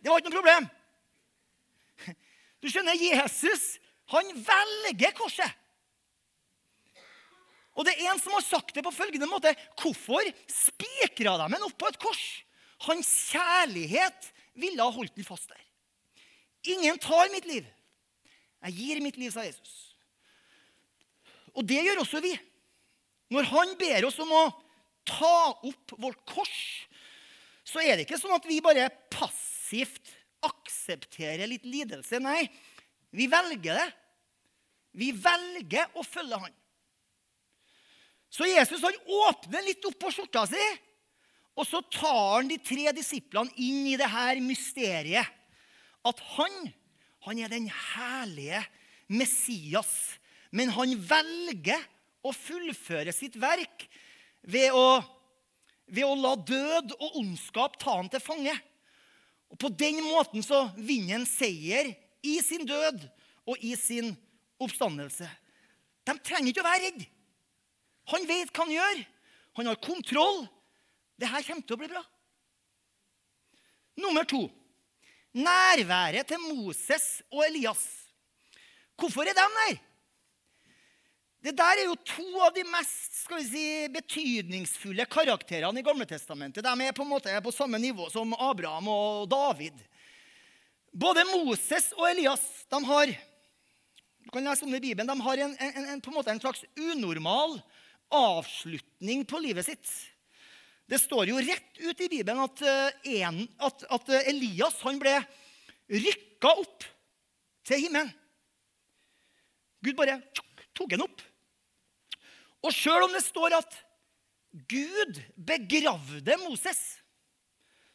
det 0.00 0.08
var 0.08 0.20
ikke 0.20 0.30
noe 0.30 0.38
problem. 0.40 0.68
Du 2.60 2.68
skjønner, 2.68 2.96
Jesus 2.96 3.78
han 4.10 4.30
velger 4.34 5.12
korset. 5.14 5.58
Og 7.78 7.86
det 7.86 7.94
er 7.94 8.10
en 8.10 8.18
som 8.20 8.34
har 8.34 8.42
sagt 8.42 8.74
det 8.74 8.82
på 8.84 8.92
følgende 8.92 9.28
måte. 9.30 9.52
Hvorfor 9.78 10.26
spikra 10.50 11.36
de 11.38 11.46
ham 11.46 11.54
opp 11.62 11.76
på 11.78 11.88
et 11.88 11.98
kors? 12.02 12.24
Hans 12.86 13.10
kjærlighet 13.32 14.30
ville 14.60 14.82
ha 14.82 14.94
holdt 14.94 15.16
den 15.16 15.26
fast 15.26 15.50
der. 15.52 15.60
Ingen 16.74 16.98
tar 17.00 17.30
mitt 17.32 17.46
liv. 17.48 17.66
Jeg 18.60 18.76
gir 18.76 19.00
mitt 19.04 19.18
liv, 19.20 19.32
sa 19.32 19.44
Jesus. 19.46 19.76
Og 21.56 21.64
det 21.66 21.80
gjør 21.84 22.02
også 22.02 22.20
vi. 22.24 22.34
Når 23.32 23.48
han 23.52 23.76
ber 23.80 24.06
oss 24.08 24.18
om 24.22 24.32
å 24.34 24.44
ta 25.08 25.36
opp 25.66 25.94
vårt 26.00 26.20
kors, 26.28 26.58
så 27.64 27.82
er 27.82 27.96
det 27.96 28.06
ikke 28.06 28.18
sånn 28.20 28.34
at 28.36 28.48
vi 28.48 28.58
bare 28.64 28.90
passivt 29.12 30.12
aksepterer 30.44 31.48
litt 31.48 31.66
lidelse. 31.68 32.20
Nei, 32.22 32.44
vi 33.14 33.28
velger 33.30 33.76
det. 33.78 33.88
Vi 34.98 35.12
velger 35.14 35.92
å 35.94 36.04
følge 36.04 36.40
han. 36.42 36.54
Så 38.30 38.46
Jesus 38.46 38.82
han 38.82 38.96
åpner 39.26 39.64
litt 39.66 39.84
opp 39.86 39.98
på 40.02 40.10
skjorta 40.14 40.44
si, 40.50 40.62
og 41.60 41.66
så 41.68 41.82
tar 41.92 42.38
han 42.38 42.48
de 42.48 42.56
tre 42.64 42.88
disiplene 42.96 43.52
inn 43.60 43.84
i 43.90 43.98
det 44.00 44.08
her 44.08 44.40
mysteriet. 44.40 45.28
At 46.06 46.20
han, 46.38 46.54
han 47.26 47.40
er 47.44 47.52
den 47.52 47.68
herlige 47.68 48.62
Messias. 49.12 49.92
Men 50.56 50.72
han 50.72 50.94
velger 50.96 51.82
å 52.24 52.32
fullføre 52.34 53.12
sitt 53.14 53.36
verk 53.40 53.84
ved 54.40 54.72
å, 54.72 55.00
ved 55.92 56.06
å 56.06 56.16
la 56.16 56.32
død 56.36 56.94
og 56.96 57.20
ondskap 57.20 57.76
ta 57.80 57.98
han 57.98 58.08
til 58.12 58.24
fange. 58.24 58.54
Og 59.52 59.60
På 59.60 59.68
den 59.68 60.00
måten 60.06 60.44
så 60.46 60.68
vinner 60.78 61.18
han 61.18 61.28
seier 61.28 61.92
i 62.24 62.38
sin 62.44 62.64
død 62.68 63.04
og 63.50 63.60
i 63.60 63.74
sin 63.76 64.14
oppstandelse. 64.60 65.28
De 66.08 66.16
trenger 66.24 66.52
ikke 66.52 66.64
å 66.64 66.70
være 66.70 66.86
redde. 66.88 67.08
Han 68.14 68.26
vet 68.26 68.50
hva 68.54 68.64
han 68.64 68.74
gjør. 68.74 69.04
Han 69.60 69.68
har 69.70 69.84
kontroll. 69.84 70.44
Dette 71.20 71.42
kommer 71.44 71.66
til 71.66 71.76
å 71.76 71.80
bli 71.80 71.90
bra. 71.90 72.02
Nummer 74.00 74.24
to 74.28 74.46
nærværet 75.36 76.26
til 76.26 76.40
Moses 76.42 77.20
og 77.30 77.44
Elias. 77.46 77.84
Hvorfor 78.98 79.28
er 79.28 79.36
de 79.36 79.46
der? 79.46 79.78
Det 81.40 81.52
der 81.56 81.80
er 81.80 81.86
jo 81.88 81.96
to 82.04 82.26
av 82.44 82.52
de 82.52 82.66
mest 82.68 83.22
skal 83.22 83.40
vi 83.40 83.46
si, 83.48 83.66
betydningsfulle 83.94 85.06
karakterene 85.08 85.80
i 85.80 85.86
Gamle 85.86 86.04
Testamentet. 86.08 86.64
De 86.66 86.84
er 86.84 86.96
på 86.96 87.06
en 87.06 87.12
måte 87.14 87.38
på 87.40 87.54
samme 87.54 87.80
nivå 87.80 88.10
som 88.12 88.34
Abraham 88.36 88.90
og 88.92 89.30
David. 89.30 89.78
Både 90.92 91.24
Moses 91.30 91.94
og 91.96 92.10
Elias 92.10 92.44
de 92.68 92.84
har 92.84 93.14
du 94.20 94.28
kan 94.34 94.44
lese 94.44 94.66
om 94.66 94.70
det 94.70 94.82
i 94.82 94.90
Bibelen, 94.90 95.08
de 95.08 95.24
har 95.24 95.40
en, 95.42 95.54
en, 95.56 95.86
en, 95.94 96.00
på 96.00 96.10
en, 96.10 96.14
måte 96.18 96.30
en 96.30 96.42
slags 96.42 96.60
unormal 96.76 97.56
avslutning 98.12 99.24
på 99.24 99.40
livet 99.40 99.64
sitt. 99.66 99.88
Det 100.90 100.98
står 100.98 101.30
jo 101.30 101.38
rett 101.38 101.78
ut 101.78 102.00
i 102.02 102.08
Bibelen 102.10 102.42
at, 102.42 102.62
eh, 102.66 103.20
en, 103.22 103.44
at, 103.62 103.84
at 103.86 104.08
Elias 104.24 104.80
han 104.82 104.98
ble 104.98 105.14
rykka 105.90 106.50
opp 106.64 106.86
til 107.66 107.84
himmelen. 107.86 108.10
Gud 109.80 109.96
bare 109.96 110.18
tok 110.76 110.90
ham 110.96 111.06
opp. 111.06 111.22
Og 112.66 112.74
sjøl 112.74 113.06
om 113.06 113.14
det 113.14 113.22
står 113.24 113.54
at 113.60 113.76
Gud 114.68 115.20
begravde 115.38 116.36
Moses, 116.42 116.80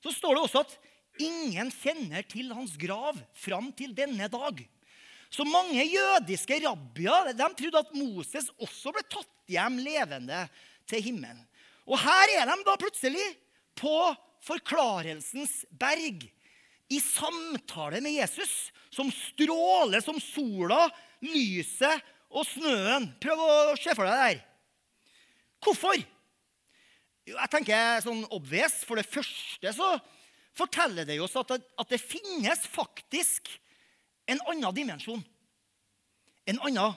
så 0.01 0.13
står 0.13 0.37
det 0.37 0.45
også 0.45 0.63
at 0.63 0.77
ingen 1.21 1.69
kjenner 1.73 2.23
til 2.27 2.53
hans 2.55 2.77
grav 2.79 3.19
fram 3.37 3.71
til 3.75 3.93
denne 3.97 4.29
dag. 4.31 4.63
Så 5.29 5.43
mange 5.47 5.83
jødiske 5.83 6.61
rabbier 6.63 7.33
de 7.35 7.49
trodde 7.59 7.81
at 7.81 7.93
Moses 7.97 8.47
også 8.55 8.93
ble 8.95 9.03
tatt 9.11 9.51
hjem 9.51 9.81
levende 9.83 10.45
til 10.87 11.03
himmelen. 11.09 11.43
Og 11.85 11.99
her 12.01 12.37
er 12.39 12.49
de 12.49 12.55
da 12.65 12.77
plutselig 12.81 13.25
på 13.77 13.93
Forklarelsens 14.45 15.63
berg 15.73 16.25
i 16.93 16.99
samtale 17.01 18.01
med 18.03 18.13
Jesus, 18.19 18.69
som 18.93 19.09
stråler 19.09 20.03
som 20.05 20.19
sola, 20.21 20.85
lyset 21.25 22.03
og 22.29 22.45
snøen. 22.47 23.09
Prøv 23.21 23.41
å 23.41 23.53
se 23.79 23.95
for 23.97 24.05
deg 24.05 24.13
det 24.13 24.25
her. 24.25 24.43
Hvorfor? 25.65 26.03
Jeg 27.25 27.49
tenker 27.49 28.03
sånn 28.05 28.21
obvious. 28.35 28.83
For 28.85 29.01
det 29.01 29.07
første 29.09 29.73
så 29.73 29.95
forteller 30.55 31.07
det 31.09 31.17
oss 31.23 31.33
at 31.41 31.55
det, 31.55 31.63
at 31.81 31.89
det 31.89 32.01
finnes 32.01 32.67
faktisk 32.69 33.49
en 34.29 34.41
annen 34.51 34.77
dimensjon. 34.77 35.23
En 36.45 36.61
annen, 36.69 36.93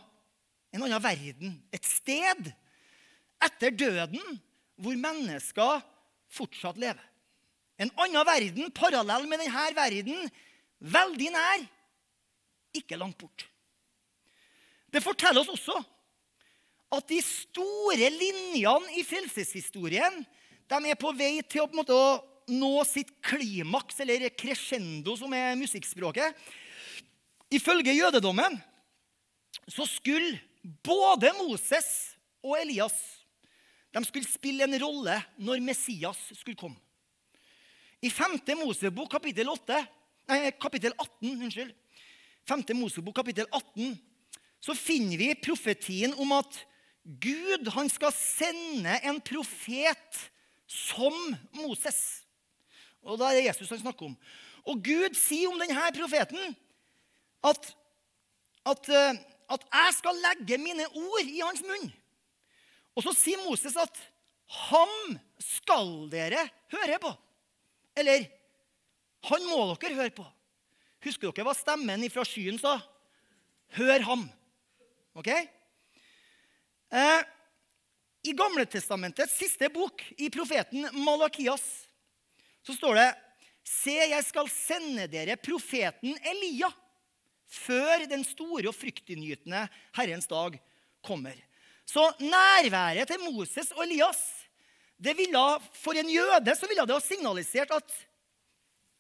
en 0.77 0.85
annen 0.85 1.03
verden. 1.03 1.57
Et 1.72 1.88
sted 1.88 2.53
etter 3.40 3.72
døden 3.72 4.37
hvor 4.79 4.99
mennesker 4.99 5.83
fortsatt 6.33 6.79
lever. 6.81 7.03
En 7.79 7.91
annen 8.01 8.27
verden 8.27 8.73
parallell 8.75 9.27
med 9.31 9.43
denne 9.43 9.67
verden, 9.77 10.31
veldig 10.79 11.31
nær, 11.35 11.67
ikke 12.79 12.99
langt 12.99 13.19
bort. 13.21 13.47
Det 14.91 15.03
forteller 15.05 15.43
oss 15.43 15.53
også 15.53 15.77
at 16.97 17.11
de 17.11 17.19
store 17.23 18.09
linjene 18.14 18.95
i 18.97 19.05
frelseshistorien 19.05 20.23
de 20.69 20.79
er 20.88 20.99
på 21.01 21.12
vei 21.17 21.38
til 21.49 21.64
å, 21.64 21.69
måte, 21.73 21.97
nå 22.49 22.73
sitt 22.88 23.11
klimaks, 23.25 24.01
eller 24.01 24.29
crescendo, 24.33 25.14
som 25.21 25.33
er 25.37 25.57
musikkspråket. 25.61 26.37
Ifølge 27.53 27.97
jødedommen 27.97 28.57
så 29.69 29.85
skulle 29.88 30.41
både 30.85 31.33
Moses 31.37 31.88
og 32.45 32.57
Elias 32.61 32.97
de 33.99 34.09
skulle 34.09 34.29
spille 34.29 34.65
en 34.65 34.79
rolle 34.83 35.17
når 35.39 35.63
Messias 35.65 36.21
skulle 36.39 36.59
komme. 36.59 36.79
I 38.03 38.11
5. 38.11 38.39
Mosebok 38.61 39.11
kapittel, 39.11 39.49
8, 39.51 39.79
nei, 40.31 40.51
kapittel 40.61 40.95
18 40.95 41.33
unnskyld, 41.35 41.73
5. 42.49 42.65
Mosebok 42.79 43.17
kapittel 43.19 43.49
18 43.51 43.97
så 44.63 44.75
finner 44.75 45.19
vi 45.19 45.33
profetien 45.43 46.15
om 46.19 46.33
at 46.37 46.61
Gud 47.23 47.71
han 47.75 47.89
skal 47.91 48.13
sende 48.15 48.99
en 49.07 49.21
profet 49.25 50.23
som 50.69 51.15
Moses. 51.57 51.99
Og 53.03 53.19
da 53.21 53.31
er 53.31 53.39
det 53.39 53.47
Jesus 53.49 53.71
han 53.73 53.81
snakker 53.81 54.11
om. 54.11 54.17
Og 54.69 54.83
Gud 54.85 55.17
sier 55.17 55.49
om 55.49 55.61
denne 55.61 55.91
profeten 55.97 56.57
at, 57.47 57.71
at, 58.67 58.89
eh, 58.89 59.21
at 59.49 59.63
'jeg 59.73 59.95
skal 59.99 60.23
legge 60.27 60.59
mine 60.59 60.87
ord 60.87 61.25
i 61.25 61.41
hans 61.41 61.63
munn'. 61.63 61.93
Og 62.99 63.05
så 63.07 63.15
sier 63.15 63.39
Moses 63.47 63.77
at 63.79 63.95
'ham 64.49 65.19
skal 65.39 66.09
dere 66.11 66.49
høre 66.73 66.99
på'. 66.99 67.15
Eller 67.95 68.27
'han 69.23 69.47
må 69.47 69.77
dere 69.79 69.95
høre 69.95 70.11
på'. 70.11 70.27
Husker 71.05 71.31
dere 71.31 71.47
hva 71.47 71.55
stemmen 71.55 72.11
fra 72.11 72.25
skyen 72.27 72.59
sa? 72.59 72.81
Hør 73.79 74.03
ham. 74.03 74.29
Ok? 75.15 75.29
Eh, 75.29 77.23
I 78.25 78.33
Gamletestamentets 78.33 79.37
siste 79.39 79.69
bok, 79.71 80.03
i 80.19 80.29
profeten 80.31 80.89
Malakias, 81.05 81.87
så 82.67 82.75
står 82.75 82.95
det 82.95 83.09
Se, 83.69 83.93
jeg 83.93 84.25
skal 84.25 84.49
sende 84.49 85.07
dere 85.13 85.37
profeten 85.37 86.17
Elia 86.25 86.71
før 87.49 88.07
den 88.09 88.25
store 88.25 88.71
og 88.71 88.77
fryktinngytende 88.77 89.67
Herrens 89.93 90.27
dag 90.27 90.57
kommer. 91.05 91.37
Så 91.88 92.05
nærværet 92.20 93.09
til 93.09 93.22
Moses 93.24 93.72
og 93.77 93.87
Elias 93.87 94.20
det 94.98 95.14
ville, 95.14 95.40
For 95.79 95.94
en 95.94 96.11
jøde 96.11 96.55
så 96.59 96.66
ville 96.66 96.87
det 96.87 96.96
ha 96.96 97.01
signalisert 97.01 97.70
at 97.70 97.98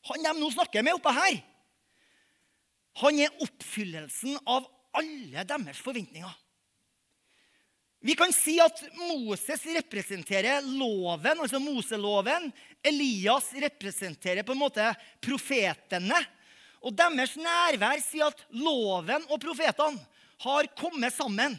han 0.08 0.22
de 0.24 0.32
nå 0.38 0.50
snakker 0.54 0.84
med 0.86 0.94
oppe 0.94 1.10
her, 1.12 1.40
han 3.02 3.18
er 3.18 3.40
oppfyllelsen 3.44 4.38
av 4.46 4.68
alle 4.96 5.42
deres 5.44 5.80
forventninger. 5.82 6.30
Vi 7.98 8.14
kan 8.14 8.30
si 8.32 8.54
at 8.62 8.78
Moses 8.94 9.64
representerer 9.74 10.62
loven, 10.62 11.42
altså 11.42 11.58
Moseloven. 11.58 12.46
Elias 12.86 13.50
representerer 13.58 14.46
på 14.46 14.54
en 14.54 14.62
måte 14.62 14.86
profetene. 15.22 16.18
Og 16.86 16.94
deres 16.94 17.34
nærvær 17.36 17.98
sier 18.02 18.30
at 18.30 18.44
loven 18.54 19.26
og 19.26 19.42
profetene 19.42 19.98
har 20.46 20.70
kommet 20.78 21.14
sammen 21.14 21.58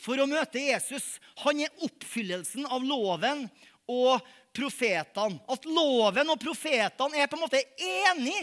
for 0.00 0.20
å 0.20 0.28
møte 0.28 0.62
Jesus. 0.62 1.18
Han 1.44 1.60
er 1.62 1.84
oppfyllelsen 1.84 2.66
av 2.66 2.84
loven 2.86 3.46
og 3.90 4.20
profetene. 4.56 5.40
At 5.50 5.66
loven 5.68 6.32
og 6.32 6.40
profetene 6.42 7.20
er 7.20 7.30
på 7.30 7.38
en 7.38 7.44
måte 7.44 7.62
enig 7.76 8.38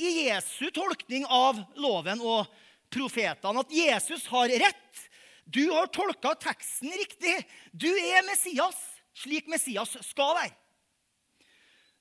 i 0.00 0.10
Jesu 0.26 0.68
tolkning 0.74 1.24
av 1.26 1.58
loven 1.80 2.22
og 2.22 2.50
profetene. 2.92 3.64
At 3.64 3.74
Jesus 3.74 4.28
har 4.30 4.52
rett 4.52 5.06
du 5.50 5.64
har 5.70 5.88
tolka 5.90 6.34
teksten 6.38 6.92
riktig. 6.94 7.34
Du 7.72 7.88
er 7.90 8.22
Messias, 8.22 8.76
slik 9.18 9.48
Messias 9.50 9.96
skal 10.06 10.36
være. 10.36 10.52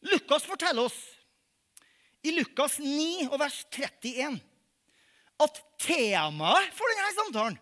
Lukas 0.05 0.45
forteller 0.45 0.85
oss 0.85 0.99
i 2.23 2.31
Lukas 2.35 2.77
9 2.83 3.25
og 3.31 3.39
vers 3.41 3.57
31 3.73 4.37
at 5.43 5.59
temaet 5.81 6.75
for 6.75 6.93
denne 6.93 7.15
samtalen 7.15 7.57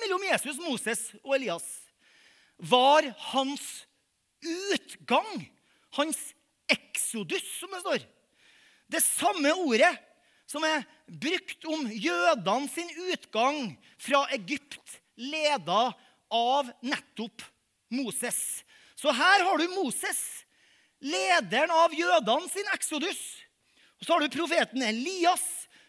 mellom 0.00 0.24
Jesus, 0.30 0.60
Moses 0.62 1.08
og 1.22 1.34
Elias 1.36 1.66
var 2.62 3.06
hans 3.32 3.86
utgang. 4.42 5.48
Hans 5.92 6.18
exodus, 6.72 7.44
som 7.58 7.72
det 7.74 7.82
står. 7.82 8.04
Det 8.88 9.02
samme 9.04 9.52
ordet 9.60 9.92
som 10.48 10.64
er 10.64 10.84
brukt 11.06 11.64
om 11.68 11.86
jødene 11.90 12.68
sin 12.72 12.88
utgang 13.12 13.74
fra 14.00 14.24
Egypt 14.36 14.98
leda 15.20 15.92
av 16.32 16.70
nettopp 16.84 17.44
Moses. 17.92 18.62
Så 18.96 19.12
her 19.12 19.44
har 19.44 19.60
du 19.60 19.66
Moses, 19.74 20.20
lederen 21.02 21.72
av 21.74 21.94
jødene 21.96 22.48
sin 22.52 22.68
exodus. 22.74 23.20
Og 24.00 24.06
så 24.06 24.14
har 24.14 24.24
du 24.24 24.36
profeten 24.36 24.84
Elias, 24.84 25.44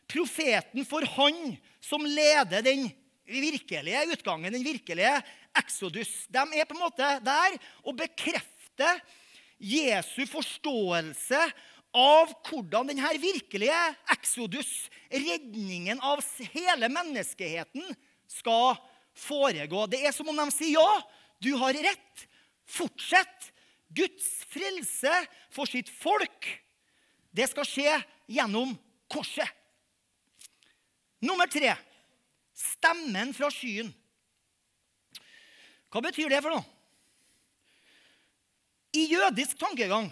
profeten 0.10 0.84
for 0.88 1.06
han 1.16 1.56
som 1.84 2.04
leder 2.06 2.64
den 2.66 2.90
virkelige 3.28 4.06
utgangen, 4.14 4.54
den 4.54 4.66
virkelige 4.66 5.14
exodus. 5.58 6.26
De 6.28 6.44
er 6.58 6.68
på 6.68 6.76
en 6.76 6.84
måte 6.84 7.12
der 7.24 7.58
og 7.84 7.96
bekrefter 8.00 9.00
Jesu 9.64 10.26
forståelse 10.28 11.40
av 11.94 12.32
hvordan 12.48 12.90
denne 12.90 13.12
virkelige 13.22 13.80
exodus, 14.16 14.90
redningen 15.14 16.02
av 16.02 16.24
hele 16.56 16.90
menneskeheten, 16.90 17.86
skal 18.28 18.74
foregå. 19.14 19.86
Det 19.88 20.02
er 20.02 20.16
som 20.16 20.32
om 20.32 20.40
de 20.42 20.48
sier 20.56 20.80
ja, 20.80 21.02
du 21.44 21.54
har 21.62 21.78
rett. 21.86 22.28
Fortsett. 22.66 23.52
Guds 23.94 24.26
frelse 24.50 25.12
for 25.54 25.70
sitt 25.70 25.92
folk, 25.94 26.48
det 27.30 27.46
skal 27.52 27.68
skje 27.68 27.92
gjennom 28.26 28.72
korset. 29.12 29.46
Nummer 31.22 31.46
tre 31.46 31.76
stemmen 32.64 33.34
fra 33.36 33.50
skyen. 33.54 33.92
Hva 35.94 36.02
betyr 36.02 36.32
det 36.32 36.42
for 36.42 36.56
noe? 36.56 36.66
I 38.94 39.08
jødisk 39.10 39.58
tankegang 39.58 40.08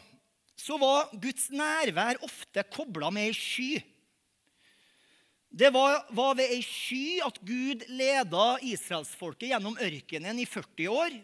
så 0.57 0.77
var 0.81 1.09
Guds 1.21 1.49
nærvær 1.53 2.21
ofte 2.25 2.63
kobla 2.73 3.09
med 3.13 3.29
ei 3.29 3.35
sky. 3.37 3.71
Det 5.51 5.67
var, 5.73 5.99
var 6.15 6.37
ved 6.39 6.53
ei 6.53 6.61
sky 6.63 7.19
at 7.25 7.37
Gud 7.43 7.83
leda 7.91 8.55
israelsfolket 8.63 9.51
gjennom 9.51 9.77
ørkenen 9.81 10.39
i 10.39 10.47
40 10.47 10.89
år. 10.93 11.17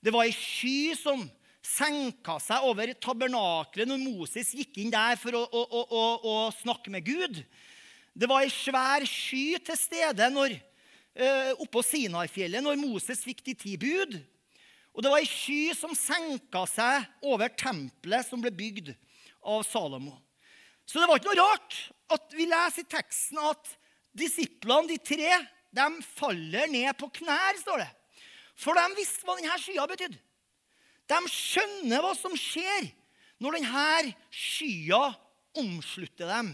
Det 0.00 0.12
var 0.14 0.28
ei 0.28 0.36
sky 0.36 0.94
som 0.96 1.24
senka 1.64 2.38
seg 2.40 2.64
over 2.68 2.92
tabernaklet 3.02 3.88
når 3.88 4.00
Moses 4.00 4.54
gikk 4.56 4.78
inn 4.80 4.92
der 4.92 5.18
for 5.20 5.36
å, 5.36 5.42
å, 5.44 5.82
å, 5.82 6.04
å 6.24 6.36
snakke 6.60 6.92
med 6.94 7.04
Gud. 7.04 7.42
Det 8.14 8.28
var 8.30 8.44
ei 8.44 8.50
svær 8.52 9.06
sky 9.06 9.58
til 9.64 9.78
stede 9.78 10.26
når, 10.34 10.56
uh, 11.20 11.52
oppå 11.62 11.82
Sinai-fjellet 11.86 12.64
når 12.64 12.80
Moses 12.80 13.22
fikk 13.26 13.44
de 13.46 13.54
ti 13.58 13.76
bud. 13.80 14.18
Og 14.94 15.04
det 15.04 15.12
var 15.12 15.22
ei 15.22 15.30
sky 15.30 15.70
som 15.78 15.94
senka 15.94 16.64
seg 16.68 17.06
over 17.22 17.52
tempelet 17.54 18.26
som 18.26 18.42
ble 18.42 18.50
bygd 18.54 18.90
av 19.46 19.62
Salomo. 19.66 20.16
Så 20.84 20.98
det 20.98 21.06
var 21.06 21.20
ikke 21.20 21.30
noe 21.30 21.44
rart 21.46 21.78
at 22.10 22.34
vi 22.34 22.48
leser 22.50 22.82
i 22.82 22.90
teksten 22.90 23.38
at 23.46 23.76
disiplene, 24.18 24.90
de 24.90 24.98
tre, 24.98 25.30
de 25.70 25.86
faller 26.18 26.66
ned 26.72 26.90
på 26.98 27.06
knær, 27.20 27.60
står 27.62 27.84
det. 27.84 27.90
For 28.58 28.76
de 28.76 28.98
visste 28.98 29.24
hva 29.24 29.36
denne 29.38 29.58
skya 29.62 29.86
betydde. 29.88 30.18
De 31.10 31.20
skjønner 31.30 32.02
hva 32.02 32.10
som 32.18 32.34
skjer 32.38 32.90
når 33.42 33.56
denne 33.58 34.12
skya 34.34 35.00
omslutter 35.58 36.28
dem. 36.30 36.50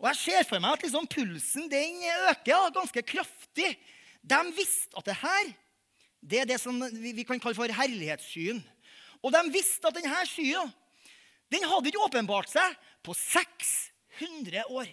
Og 0.00 0.08
Jeg 0.08 0.16
ser 0.16 0.46
for 0.48 0.62
meg 0.62 0.78
at 0.78 0.84
liksom 0.86 1.08
pulsen 1.12 1.68
den 1.68 2.00
øker 2.30 2.54
ja, 2.54 2.60
ganske 2.72 3.02
kraftig. 3.04 3.74
De 4.24 4.38
visste 4.56 4.96
at 4.96 5.10
det 5.10 5.18
her 5.20 5.50
det 6.20 6.42
er 6.42 6.48
det 6.48 6.58
som 6.60 6.76
vi 7.00 7.24
kan 7.24 7.40
kalle 7.40 7.56
for 7.56 7.72
herlighetsskyen. 7.72 8.58
Og 9.24 9.32
de 9.32 9.40
visste 9.52 9.88
at 9.88 9.96
denne 9.96 10.24
skya 10.28 10.66
den 11.50 11.64
hadde 11.66 11.90
ikke 11.90 12.04
åpenbart 12.04 12.50
seg 12.52 12.74
på 13.02 13.14
600 13.16 14.68
år. 14.70 14.88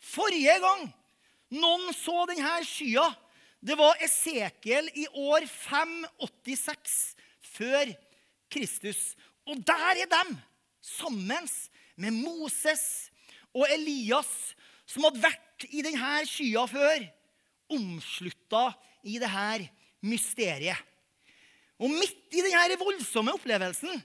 Forrige 0.00 0.54
gang 0.62 0.86
noen 1.52 1.90
så 1.94 2.24
denne 2.30 2.54
skya, 2.66 3.04
det 3.60 3.76
var 3.78 3.98
Esekiel 4.02 4.88
i 4.94 5.06
år 5.10 5.46
586 5.50 6.96
før 7.56 7.92
Kristus. 8.50 9.14
Og 9.46 9.60
der 9.66 9.84
er 9.92 10.06
de 10.06 10.22
sammen 10.80 11.50
med 11.96 12.14
Moses 12.14 13.10
og 13.56 13.64
Elias, 13.72 14.32
som 14.86 15.06
hadde 15.06 15.22
vært 15.24 15.66
i 15.72 15.82
denne 15.84 16.18
skya 16.28 16.66
før, 16.68 17.06
omslutta 17.72 18.68
i 19.08 19.16
dette 19.22 19.70
mysteriet. 20.06 20.78
Og 21.80 21.92
midt 21.92 22.36
i 22.36 22.44
denne 22.44 22.78
voldsomme 22.80 23.34
opplevelsen 23.36 23.98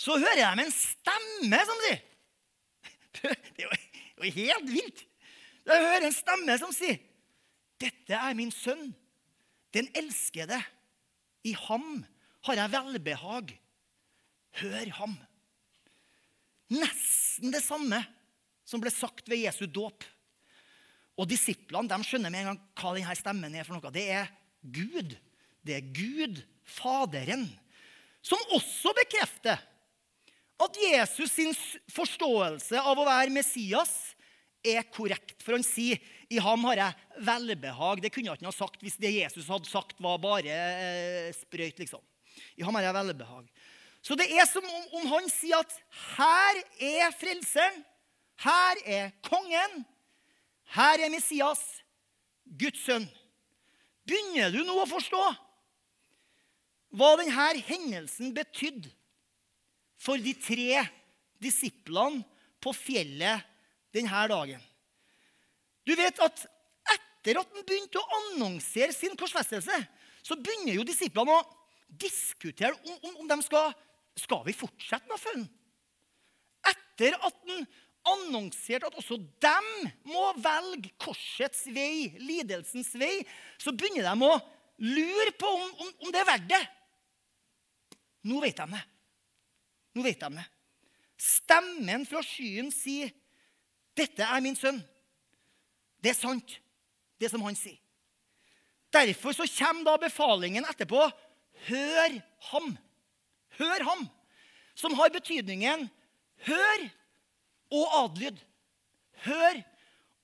så 0.00 0.16
hører 0.18 0.40
jeg 0.40 0.58
med 0.58 0.68
en 0.68 0.74
stemme 0.74 1.58
som 1.68 1.82
sier 1.84 2.00
Det 3.54 3.66
er 3.66 3.66
jo 3.68 4.30
helt 4.34 4.70
vilt. 4.72 5.04
Jeg 5.64 5.84
hører 5.84 6.06
en 6.08 6.14
stemme 6.14 6.56
som 6.60 6.72
sier, 6.74 6.98
'Dette 7.80 8.16
er 8.16 8.34
min 8.38 8.52
sønn, 8.54 8.92
den 9.74 9.88
elskede. 9.98 10.60
I 11.44 11.52
ham 11.66 12.04
har 12.46 12.58
jeg 12.58 12.72
velbehag. 12.72 13.54
Hør 14.60 14.90
ham.' 14.98 15.16
Nesten 16.74 17.52
det 17.52 17.62
samme 17.64 18.00
som 18.64 18.82
ble 18.82 18.92
sagt 18.92 19.28
ved 19.30 19.44
Jesu 19.44 19.66
dåp. 19.66 20.04
Og 21.20 21.28
Disiplene 21.30 21.90
de 21.90 22.06
skjønner 22.06 22.32
med 22.32 22.42
en 22.42 22.50
gang 22.52 22.62
hva 22.80 22.94
denne 22.96 23.14
stemmen 23.18 23.54
er. 23.54 23.66
for 23.66 23.76
noe. 23.76 23.92
Det 23.94 24.08
er 24.10 24.32
Gud. 24.62 25.14
Det 25.64 25.78
er 25.78 25.92
Gud, 25.96 26.42
Faderen, 26.64 27.44
som 28.24 28.40
også 28.56 28.94
bekrefter 28.96 29.60
at 30.64 30.76
Jesus 30.80 31.32
sin 31.34 31.52
forståelse 31.92 32.80
av 32.80 32.96
å 32.96 33.04
være 33.04 33.32
Messias 33.34 34.14
er 34.64 34.86
korrekt. 34.88 35.36
For 35.44 35.56
han 35.56 35.66
sier 35.66 36.00
i 36.32 36.40
ham 36.40 36.64
har 36.70 36.80
jeg 36.80 37.24
velbehag. 37.26 38.00
Det 38.00 38.12
kunne 38.14 38.32
han 38.32 38.40
ikke 38.40 38.48
ha 38.48 38.56
sagt 38.56 38.84
hvis 38.84 38.96
det 39.00 39.12
Jesus 39.12 39.48
hadde 39.50 39.68
sagt, 39.68 39.98
var 40.00 40.20
bare 40.22 40.48
eh, 40.54 41.30
sprøyt. 41.36 41.82
liksom. 41.82 42.00
I 42.56 42.64
ham 42.64 42.78
har 42.78 42.88
jeg 42.88 42.96
velbehag. 42.96 43.50
Så 44.04 44.16
det 44.20 44.28
er 44.32 44.48
som 44.48 44.64
om, 44.64 44.86
om 45.00 45.10
han 45.14 45.28
sier 45.32 45.60
at 45.60 45.76
her 46.16 46.62
er 46.80 47.12
frelseren. 47.16 47.84
Her 48.42 48.80
er 48.84 49.12
kongen. 49.26 49.84
Her 50.74 51.00
er 51.04 51.12
Messias, 51.12 51.62
Guds 52.44 52.82
sønn. 52.84 53.06
Begynner 54.04 54.52
du 54.52 54.62
nå 54.66 54.76
å 54.82 54.88
forstå 54.88 55.22
hva 56.94 57.14
denne 57.18 57.46
hendelsen 57.66 58.34
betydde 58.36 58.90
for 59.98 60.20
de 60.20 60.34
tre 60.38 60.84
disiplene 61.42 62.22
på 62.62 62.74
fjellet 62.76 63.42
denne 63.94 64.26
dagen. 64.30 64.60
Du 65.84 65.94
vet 65.98 66.20
at 66.22 66.44
etter 66.94 67.40
at 67.40 67.56
han 67.56 67.66
begynte 67.66 67.98
å 67.98 68.20
annonsere 68.20 68.92
sin 68.94 69.16
korsfestelse, 69.18 69.80
så 70.24 70.36
begynner 70.38 70.76
jo 70.78 70.86
disiplene 70.86 71.34
å 71.34 71.42
diskutere 71.88 72.76
om, 72.76 72.94
om, 73.08 73.18
om 73.24 73.30
de 73.30 73.40
skal 73.46 73.72
skal 74.18 74.44
vi 74.46 74.54
fortsette 74.56 75.06
med 75.08 75.16
å 75.16 75.22
følge 75.22 75.44
ham. 75.44 75.52
Etter 76.70 77.16
at 77.18 77.40
han 77.48 77.66
annonserte 78.04 78.88
at 78.88 78.96
også 79.00 79.18
dem 79.42 79.68
må 80.08 80.24
velge 80.42 80.92
korsets 81.00 81.64
vei, 81.72 82.12
lidelsens 82.20 82.92
vei, 83.00 83.22
så 83.58 83.72
begynner 83.72 84.06
de 84.10 84.26
å 84.28 84.34
lure 84.84 85.34
på 85.38 85.48
om, 85.48 85.70
om, 85.84 85.92
om 86.04 86.12
det 86.12 86.20
er 86.20 86.28
verdt 86.28 86.50
det. 86.50 86.62
Nå 88.28 88.40
vet 88.44 88.58
de 88.60 88.66
det. 88.72 88.82
Nå 89.94 90.04
vet 90.04 90.20
de 90.20 90.32
det. 90.38 90.46
Stemmen 91.24 92.04
fra 92.08 92.20
skyen 92.26 92.72
sier, 92.74 93.12
'Dette 93.94 94.26
er 94.26 94.40
min 94.42 94.56
sønn'. 94.58 94.82
Det 96.02 96.10
er 96.10 96.18
sant, 96.18 96.56
det 97.20 97.30
som 97.30 97.42
han 97.46 97.54
sier. 97.56 97.78
Derfor 98.92 99.32
så 99.32 99.46
kommer 99.58 99.84
da 99.84 99.96
befalingen 100.02 100.66
etterpå. 100.66 101.06
Hør 101.68 102.18
ham. 102.50 102.74
Hør 103.58 103.84
ham. 103.88 104.02
Som 104.74 104.94
har 104.98 105.14
betydningen 105.14 105.86
hør 106.46 106.84
og 107.74 107.96
adlyd. 108.04 108.38
Hør 109.24 109.60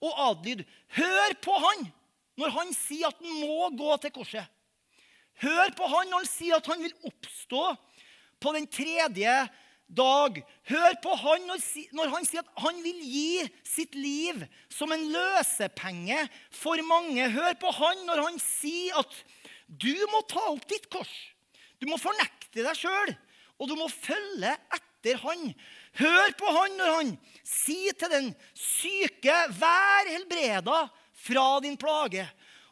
og 0.00 0.22
adlyd. 0.30 0.64
Hør 0.96 1.36
på 1.44 1.56
han 1.66 1.88
når 2.40 2.54
han 2.56 2.70
sier 2.72 3.10
at 3.10 3.18
han 3.20 3.40
må 3.42 3.70
gå 3.76 3.96
til 4.00 4.14
korset. 4.14 4.46
Hør 5.40 5.72
på 5.76 5.88
han 5.88 6.10
når 6.12 6.22
han 6.22 6.30
sier 6.30 6.60
at 6.60 6.68
han 6.70 6.84
vil 6.84 7.08
oppstå 7.08 7.64
på 8.40 8.52
den 8.56 8.68
tredje 8.72 9.34
dag. 9.90 10.40
Hør 10.70 10.96
på 11.02 11.16
han 11.24 11.46
når 11.48 12.14
han 12.14 12.26
sier 12.28 12.44
at 12.44 12.62
han 12.64 12.80
vil 12.84 13.00
gi 13.04 13.46
sitt 13.66 13.96
liv 13.98 14.44
som 14.72 14.92
en 14.94 15.06
løsepenge 15.12 16.22
for 16.54 16.80
mange. 16.86 17.28
Hør 17.34 17.56
på 17.60 17.72
han 17.80 18.06
når 18.08 18.24
han 18.28 18.40
sier 18.42 19.00
at 19.02 19.20
du 19.70 19.94
må 20.10 20.22
ta 20.30 20.42
opp 20.50 20.66
ditt 20.70 20.88
kors. 20.92 21.12
Du 21.80 21.86
må 21.88 21.96
fornekte 22.00 22.60
deg 22.60 22.76
sjøl, 22.76 23.14
og 23.60 23.70
du 23.70 23.76
må 23.78 23.86
følge 23.88 24.52
etter 24.76 25.20
han. 25.22 25.52
Hør 25.98 26.34
på 26.38 26.52
han 26.54 26.76
når 26.78 26.92
han 26.94 27.14
sier 27.46 27.96
til 27.98 28.12
den 28.12 28.28
syke, 28.54 29.34
vær 29.58 30.10
helbreda 30.10 30.84
fra 31.24 31.46
din 31.64 31.78
plage. 31.80 32.26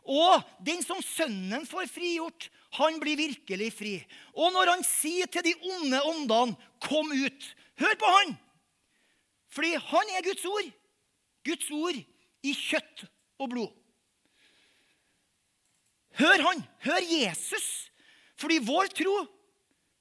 Og 0.09 0.45
den 0.65 0.81
som 0.85 1.03
sønnen 1.05 1.67
får 1.69 1.91
frigjort, 1.93 2.49
han 2.79 2.99
blir 3.01 3.19
virkelig 3.19 3.73
fri. 3.75 3.95
Og 4.37 4.53
når 4.55 4.75
han 4.77 4.85
sier 4.87 5.29
til 5.29 5.45
de 5.45 5.55
onde 5.57 6.03
åndene, 6.03 6.57
'Kom 6.81 7.11
ut', 7.13 7.55
hør 7.81 7.95
på 7.99 8.07
han! 8.07 8.39
Fordi 9.49 9.75
han 9.75 10.11
er 10.15 10.23
Guds 10.23 10.45
ord. 10.45 10.71
Guds 11.45 11.71
ord 11.71 11.99
i 12.43 12.53
kjøtt 12.53 13.05
og 13.39 13.51
blod. 13.51 13.73
Hør 16.19 16.43
han. 16.43 16.63
Hør 16.85 17.03
Jesus. 17.11 17.91
Fordi 18.37 18.59
vår 18.63 18.87
tro 18.95 19.27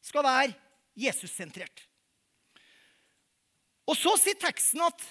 skal 0.01 0.23
være 0.23 0.53
Jesus-sentrert. 0.97 1.86
Og 3.87 3.95
så 3.95 4.13
sier 4.19 4.37
teksten 4.39 4.83
at 4.83 5.03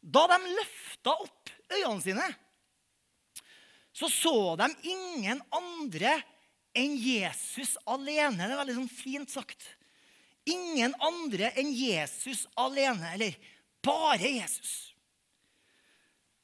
da 0.00 0.24
de 0.30 0.38
løfta 0.54 1.14
opp 1.24 1.52
øynene 1.72 2.02
sine, 2.02 2.26
så 3.96 4.08
så 4.12 4.36
de 4.60 4.68
ingen 4.92 5.40
andre 5.56 6.18
enn 6.76 6.96
Jesus 7.00 7.76
alene. 7.88 8.44
Det 8.44 8.52
er 8.52 8.60
veldig 8.60 8.76
sånn 8.76 8.92
fint 8.92 9.32
sagt. 9.32 9.62
Ingen 10.46 10.92
andre 11.02 11.48
enn 11.56 11.72
Jesus 11.72 12.44
alene. 12.60 13.14
Eller 13.16 13.38
bare 13.84 14.34
Jesus. 14.36 14.74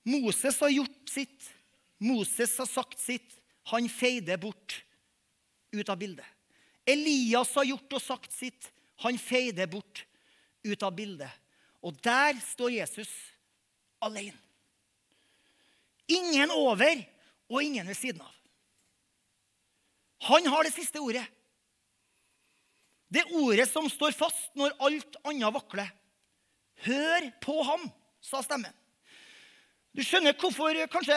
Moses 0.09 0.57
har 0.65 0.73
gjort 0.73 1.13
sitt. 1.13 1.51
Moses 2.03 2.57
har 2.59 2.71
sagt 2.71 2.99
sitt. 3.03 3.37
Han 3.71 3.87
feide 3.93 4.39
bort 4.41 4.81
ut 5.77 5.93
av 5.93 6.01
bildet. 6.01 6.27
Elias 6.89 7.53
har 7.55 7.69
gjort 7.69 8.01
og 8.01 8.03
sagt 8.03 8.33
sitt. 8.35 8.73
Han 9.05 9.21
feide 9.21 9.69
bort 9.71 10.07
ut 10.65 10.83
av 10.83 10.97
bildet. 10.97 11.31
Og 11.83 11.97
der 12.05 12.39
står 12.43 12.77
Jesus 12.79 13.11
alene. 14.03 14.39
Ingen 16.11 16.51
over 16.55 17.03
og 17.51 17.63
ingen 17.63 17.87
ved 17.89 17.99
siden 17.99 18.23
av. 18.23 18.35
Han 20.29 20.47
har 20.47 20.67
det 20.67 20.75
siste 20.75 21.01
ordet. 21.03 21.25
Det 23.13 23.25
ordet 23.35 23.67
som 23.69 23.89
står 23.91 24.15
fast 24.17 24.55
når 24.57 24.77
alt 24.81 25.19
annet 25.27 25.55
vakler. 25.55 25.91
Hør 26.87 27.27
på 27.43 27.59
ham, 27.67 27.85
sa 28.23 28.41
stemmen. 28.43 28.73
Du 29.93 30.01
skjønner, 30.01 30.33
hvorfor, 30.41 30.79
kanskje, 30.89 31.17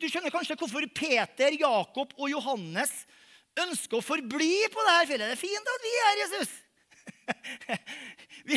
du 0.00 0.06
skjønner 0.10 0.32
kanskje 0.34 0.56
hvorfor 0.58 0.82
Peter, 0.96 1.54
Jakob 1.54 2.16
og 2.18 2.26
Johannes 2.32 2.90
ønsker 3.60 4.00
å 4.00 4.04
forbli 4.04 4.56
på 4.72 4.86
dette 4.88 5.12
fjellet. 5.12 5.30
Det 5.30 5.36
er 5.36 5.44
fint 5.44 5.70
at 5.74 5.86
vi 5.86 5.92
er 6.08 6.20
Jesus. 6.24 6.56
Vi, 8.50 8.56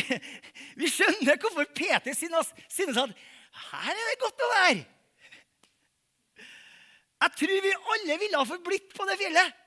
vi 0.79 0.87
skjønner 0.89 1.37
hvorfor 1.37 1.67
Peter 1.75 2.15
synes, 2.15 2.53
at 2.97 3.11
her 3.73 3.91
er 3.91 4.07
det 4.09 4.21
godt 4.21 4.43
å 4.45 4.51
være. 4.53 4.85
Jeg 7.23 7.35
tror 7.39 7.61
vi 7.63 7.73
alle 7.95 8.17
ville 8.19 8.39
ha 8.39 8.47
forblitt 8.47 8.95
på 8.95 9.05
det 9.07 9.17
fjellet. 9.19 9.59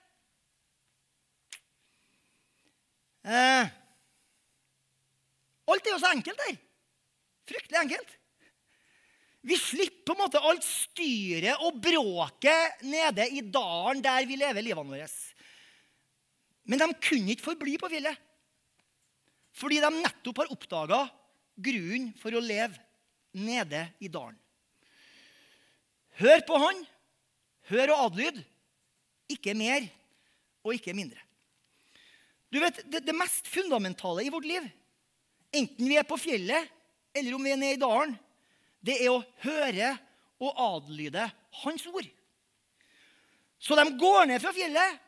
Eh, 3.26 3.70
alt 5.72 5.88
er 5.88 5.94
jo 5.94 6.03
så 6.03 6.12
enkelt 6.12 6.42
der. 6.42 6.59
Fryktelig 7.47 7.80
enkelt. 7.80 8.12
Vi 9.47 9.57
slipper 9.59 10.11
på 10.11 10.14
en 10.16 10.22
måte 10.24 10.42
alt 10.42 10.64
styret 10.66 11.62
og 11.62 11.78
bråket 11.82 12.82
nede 12.86 13.28
i 13.30 13.44
dalen 13.47 14.03
der 14.03 14.26
vi 14.26 14.38
lever 14.40 14.64
livene 14.66 14.90
våre. 14.90 15.07
Men 16.66 16.82
de 16.82 16.88
kunne 16.99 17.34
ikke 17.34 17.53
forbli 17.53 17.76
på 17.78 17.90
fjellet. 17.92 18.25
Fordi 19.57 19.80
de 19.80 19.90
nettopp 19.94 20.42
har 20.42 20.52
oppdaga 20.52 21.04
grunnen 21.57 22.11
for 22.20 22.34
å 22.36 22.42
leve 22.44 22.76
nede 23.36 23.86
i 24.04 24.11
dalen. 24.12 24.36
Hør 26.20 26.42
på 26.48 26.59
han. 26.61 26.82
Hør 27.70 27.92
og 27.94 28.02
adlyd. 28.11 28.40
Ikke 29.32 29.57
mer 29.59 29.88
og 30.64 30.76
ikke 30.76 30.94
mindre. 30.96 31.20
Du 32.52 32.61
vet, 32.62 32.78
det, 32.86 33.02
det, 33.04 33.14
mest 33.16 33.48
fundamentale 33.50 34.22
i 34.24 34.30
vårt 34.32 34.46
liv, 34.46 34.64
enten 35.50 35.88
vi 35.90 35.96
er 35.98 36.07
på 36.07 36.18
fjellet 36.20 36.70
eller 37.16 37.34
om 37.34 37.42
vi 37.42 37.52
er 37.52 37.59
nede 37.59 37.74
i 37.74 37.80
dalen, 37.80 38.12
det 38.80 39.00
er 39.02 39.11
å 39.11 39.24
høre 39.42 39.90
og 40.38 40.61
adlyde 40.62 41.24
hans 41.64 41.86
ord. 41.90 42.07
Så 43.59 43.76
de 43.78 43.86
går 43.98 44.28
ned 44.30 44.42
fra 44.42 44.52
fjellet, 44.54 45.00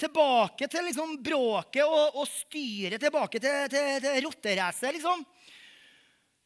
tilbake 0.00 0.68
til 0.70 0.86
liksom 0.88 1.16
bråket 1.24 1.84
og, 1.84 2.16
og 2.20 2.26
styret, 2.28 3.00
tilbake 3.02 3.40
til, 3.42 3.68
til, 3.72 3.90
til 4.04 4.24
rotteracet, 4.26 4.96
liksom. 4.96 5.24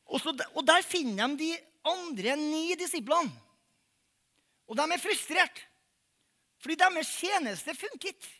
Og, 0.04 0.18
så, 0.20 0.34
og, 0.52 0.62
der 0.66 0.84
finner 0.84 1.32
de 1.32 1.48
de 1.54 1.54
andre 1.88 2.36
ni 2.40 2.74
disiplene. 2.80 3.32
Og 4.68 4.76
de 4.78 4.84
er 4.84 5.00
frustrert. 5.00 5.60
Fordi 6.62 6.78
deres 6.80 7.10
tjeneste 7.20 7.74
funker 7.76 8.14
ikke. 8.14 8.30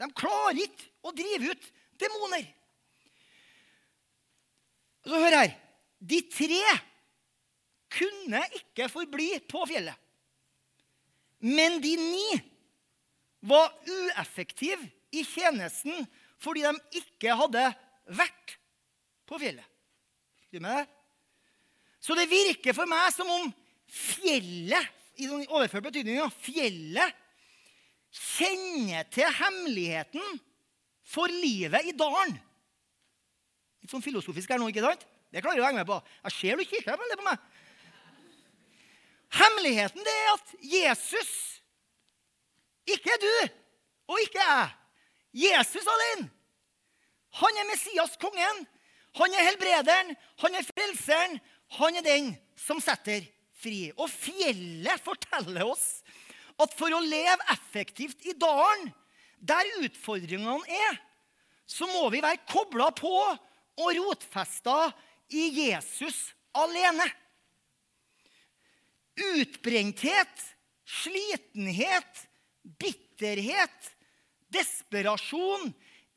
De 0.00 0.08
klarer 0.16 0.62
ikke 0.64 0.88
å 1.04 1.12
drive 1.16 1.52
ut 1.52 1.66
demoner. 2.00 2.46
Så 5.06 5.20
hør 5.20 5.36
her. 5.42 5.52
De 6.00 6.20
tre 6.28 6.62
kunne 7.96 8.42
ikke 8.58 8.88
forbli 8.92 9.28
på 9.48 9.62
fjellet. 9.68 9.96
Men 11.44 11.78
de 11.84 11.92
ni 12.00 12.28
var 13.40 13.72
ueffektive 13.86 14.88
i 15.14 15.24
tjenesten 15.26 16.06
fordi 16.42 16.64
de 16.66 17.00
ikke 17.00 17.36
hadde 17.38 17.64
vært 18.16 18.56
på 19.26 19.38
fjellet. 19.40 19.66
Du 20.52 20.60
med 20.60 20.72
det? 20.78 20.86
Så 22.00 22.14
det 22.14 22.28
virker 22.30 22.76
for 22.76 22.88
meg 22.88 23.08
som 23.14 23.30
om 23.32 23.48
fjellet 23.90 24.92
i 25.16 25.28
sånn 25.28 25.46
overført 25.48 25.88
betydning, 25.88 26.20
fjellet 26.44 27.14
kjenner 28.16 29.06
til 29.12 29.28
hemmeligheten 29.40 30.40
for 31.06 31.32
livet 31.32 31.90
i 31.90 31.94
dalen. 31.96 32.36
Litt 33.82 33.92
sånn 33.92 34.04
filosofisk 34.04 34.52
her 34.52 34.60
nå, 34.60 34.68
ikke 34.70 34.84
sant? 34.84 35.04
Det 35.32 35.42
klarer 35.44 35.60
du 35.60 35.64
å 35.64 35.68
henge 35.68 35.82
med 35.82 35.88
på. 35.88 35.98
Jeg 36.26 36.36
ser 36.36 36.58
du 36.60 36.68
kikker 36.68 37.00
veldig 37.00 37.18
på 37.20 37.26
meg. 37.26 37.44
Hemmeligheten 39.36 40.06
det 40.06 40.14
er 40.14 40.32
at 40.32 40.52
Jesus, 40.62 41.32
ikke 42.86 43.18
du 43.22 43.32
og 44.06 44.20
ikke 44.22 44.40
jeg, 44.40 44.74
Jesus 45.36 45.86
alene, 45.90 46.30
han 47.36 47.60
er 47.60 47.68
Messias, 47.68 48.16
kongen. 48.20 48.62
Han 49.16 49.34
er 49.34 49.48
helbrederen, 49.50 50.14
han 50.40 50.56
er 50.56 50.68
frelseren. 50.68 51.38
Han 51.76 51.98
er 51.98 52.04
den 52.06 52.30
som 52.60 52.80
setter 52.80 53.26
fri. 53.60 53.90
Og 53.96 54.08
fjellet 54.12 55.02
forteller 55.04 55.66
oss 55.66 56.00
at 56.62 56.72
for 56.76 56.92
å 56.96 57.02
leve 57.04 57.50
effektivt 57.52 58.24
i 58.28 58.36
dalen, 58.38 58.88
der 59.36 59.68
utfordringene 59.82 60.64
er, 60.64 60.96
så 61.68 61.88
må 61.90 62.06
vi 62.14 62.22
være 62.24 62.46
kobla 62.48 62.88
på 62.96 63.12
og 63.12 63.90
rotfesta 63.98 64.86
i 65.34 65.50
Jesus 65.66 66.30
alene. 66.56 67.04
Utbrenthet, 69.34 70.46
slitenhet, 70.86 72.24
bitterhet, 72.78 73.92
desperasjon 74.52 75.70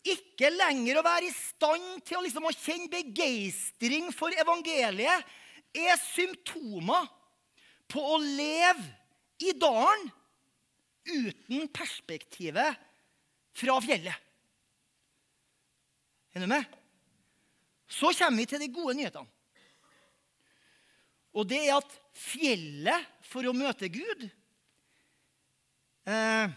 ikke 0.08 0.52
lenger 0.54 1.00
å 1.00 1.06
være 1.06 1.28
i 1.28 1.36
stand 1.36 2.04
til 2.08 2.20
å, 2.20 2.24
liksom, 2.24 2.48
å 2.48 2.56
kjenne 2.56 2.92
begeistring 2.92 4.10
for 4.16 4.34
evangeliet, 4.34 5.26
er 5.76 6.00
symptomer 6.02 7.06
på 7.90 8.02
å 8.16 8.18
leve 8.22 8.88
i 9.46 9.54
dalen 9.58 10.08
uten 11.10 11.68
perspektivet 11.74 12.80
fra 13.60 13.78
fjellet. 13.84 14.16
Er 16.34 16.46
du 16.46 16.50
med? 16.50 16.66
Så 17.90 18.12
kommer 18.14 18.42
vi 18.44 18.50
til 18.50 18.62
de 18.62 18.72
gode 18.72 18.96
nyhetene. 18.98 19.30
Og 21.38 21.46
det 21.50 21.60
er 21.68 21.78
at 21.78 21.94
fjellet 22.18 23.06
for 23.30 23.46
å 23.46 23.56
møte 23.56 23.90
Gud 23.94 24.26
eh, 26.08 26.50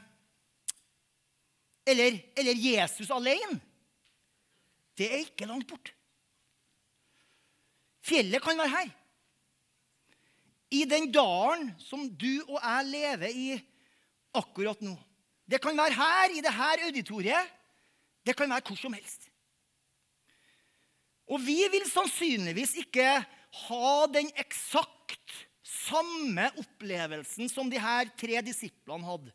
eller, 1.87 2.19
eller 2.37 2.55
Jesus 2.55 3.11
alene, 3.11 3.59
det 4.99 5.09
er 5.09 5.25
ikke 5.25 5.49
langt 5.49 5.67
bort. 5.71 5.95
Fjellet 8.03 8.43
kan 8.43 8.59
være 8.59 8.75
her. 8.75 8.91
I 10.73 10.85
den 10.89 11.11
dalen 11.13 11.71
som 11.83 12.07
du 12.09 12.43
og 12.49 12.59
jeg 12.59 12.89
lever 12.89 13.35
i 13.35 13.49
akkurat 14.35 14.81
nå. 14.83 14.95
Det 15.45 15.61
kan 15.61 15.77
være 15.77 15.99
her, 15.99 16.33
i 16.33 16.41
dette 16.41 16.87
auditoriet. 16.87 17.51
Det 18.25 18.37
kan 18.37 18.51
være 18.51 18.65
hvor 18.67 18.79
som 18.79 18.95
helst. 18.97 19.29
Og 21.29 21.41
vi 21.45 21.59
vil 21.73 21.85
sannsynligvis 21.91 22.75
ikke 22.83 23.07
ha 23.67 23.93
den 24.13 24.31
eksakt 24.41 25.37
samme 25.89 26.49
opplevelsen 26.61 27.51
som 27.51 27.71
de 27.71 27.81
her 27.81 28.11
tre 28.19 28.41
disiplene 28.45 29.07
hadde. 29.07 29.33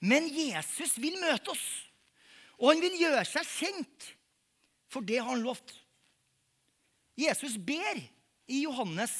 Men 0.00 0.28
Jesus 0.30 0.94
vil 1.00 1.18
møte 1.20 1.52
oss, 1.52 1.66
og 2.58 2.72
han 2.72 2.82
vil 2.82 2.98
gjøre 3.00 3.24
seg 3.26 3.46
kjent, 3.46 4.08
for 4.88 5.04
det 5.04 5.20
han 5.22 5.42
lovt. 5.44 5.74
Jesus 7.18 7.58
ber 7.58 7.98
i 8.48 8.62
Johannes 8.62 9.14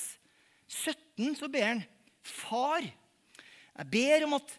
17 0.68 1.34
så 1.38 1.48
ber 1.50 1.66
han, 1.66 1.82
'Far, 2.22 2.84
jeg 2.84 3.90
ber 3.90 4.24
om 4.26 4.36
at 4.36 4.50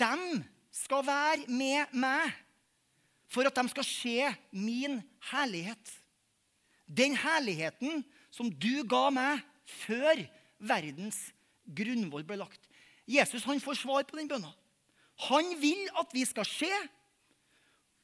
dem 0.00 0.44
skal 0.72 1.04
være 1.06 1.44
med 1.48 1.92
meg, 1.92 2.32
for 3.28 3.46
at 3.46 3.56
de 3.56 3.68
skal 3.68 3.84
se 3.86 4.34
min 4.50 5.00
herlighet.' 5.30 5.96
Den 6.90 7.14
herligheten 7.14 8.02
som 8.34 8.48
du 8.50 8.82
ga 8.82 9.10
meg 9.14 9.44
før 9.86 10.24
verdens 10.58 11.28
grunnvoll 11.76 12.26
ble 12.26 12.40
lagt. 12.40 12.60
Jesus 13.10 13.44
han 13.48 13.60
får 13.62 13.80
svar 13.82 14.06
på 14.08 14.18
den 14.18 14.28
bønna. 14.30 14.52
Han 15.28 15.52
vil 15.60 15.88
at 16.00 16.12
vi 16.16 16.24
skal 16.24 16.46
se, 16.48 16.70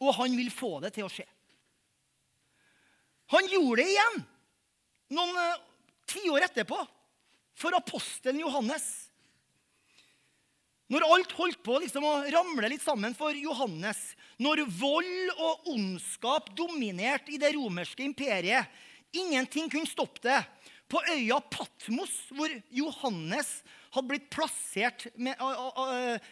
og 0.02 0.14
han 0.18 0.34
vil 0.36 0.50
få 0.52 0.76
det 0.84 0.92
til 0.96 1.06
å 1.06 1.12
skje. 1.12 1.26
Han 3.32 3.48
gjorde 3.50 3.82
det 3.82 3.90
igjen 3.90 4.20
noen 5.16 5.38
uh, 5.38 5.62
tiår 6.10 6.46
etterpå 6.46 6.78
for 7.56 7.74
apostelen 7.78 8.42
Johannes. 8.44 8.84
Når 10.92 11.06
alt 11.08 11.32
holdt 11.34 11.62
på 11.66 11.80
liksom 11.82 12.04
å 12.06 12.18
ramle 12.30 12.68
litt 12.70 12.84
sammen 12.84 13.16
for 13.18 13.34
Johannes, 13.34 13.98
når 14.38 14.62
vold 14.70 15.32
og 15.34 15.72
ondskap 15.72 16.52
dominerte 16.58 17.34
i 17.34 17.40
det 17.42 17.56
romerske 17.56 18.04
imperiet, 18.06 18.70
ingenting 19.16 19.70
kunne 19.72 19.90
stoppe 19.90 20.22
det, 20.28 20.38
på 20.90 21.00
øya 21.10 21.40
Patmos, 21.50 22.14
hvor 22.30 22.52
Johannes 22.70 23.60
hadde 23.94 24.10
blitt 24.10 24.28
plassert 24.30 25.08
med, 25.18 25.40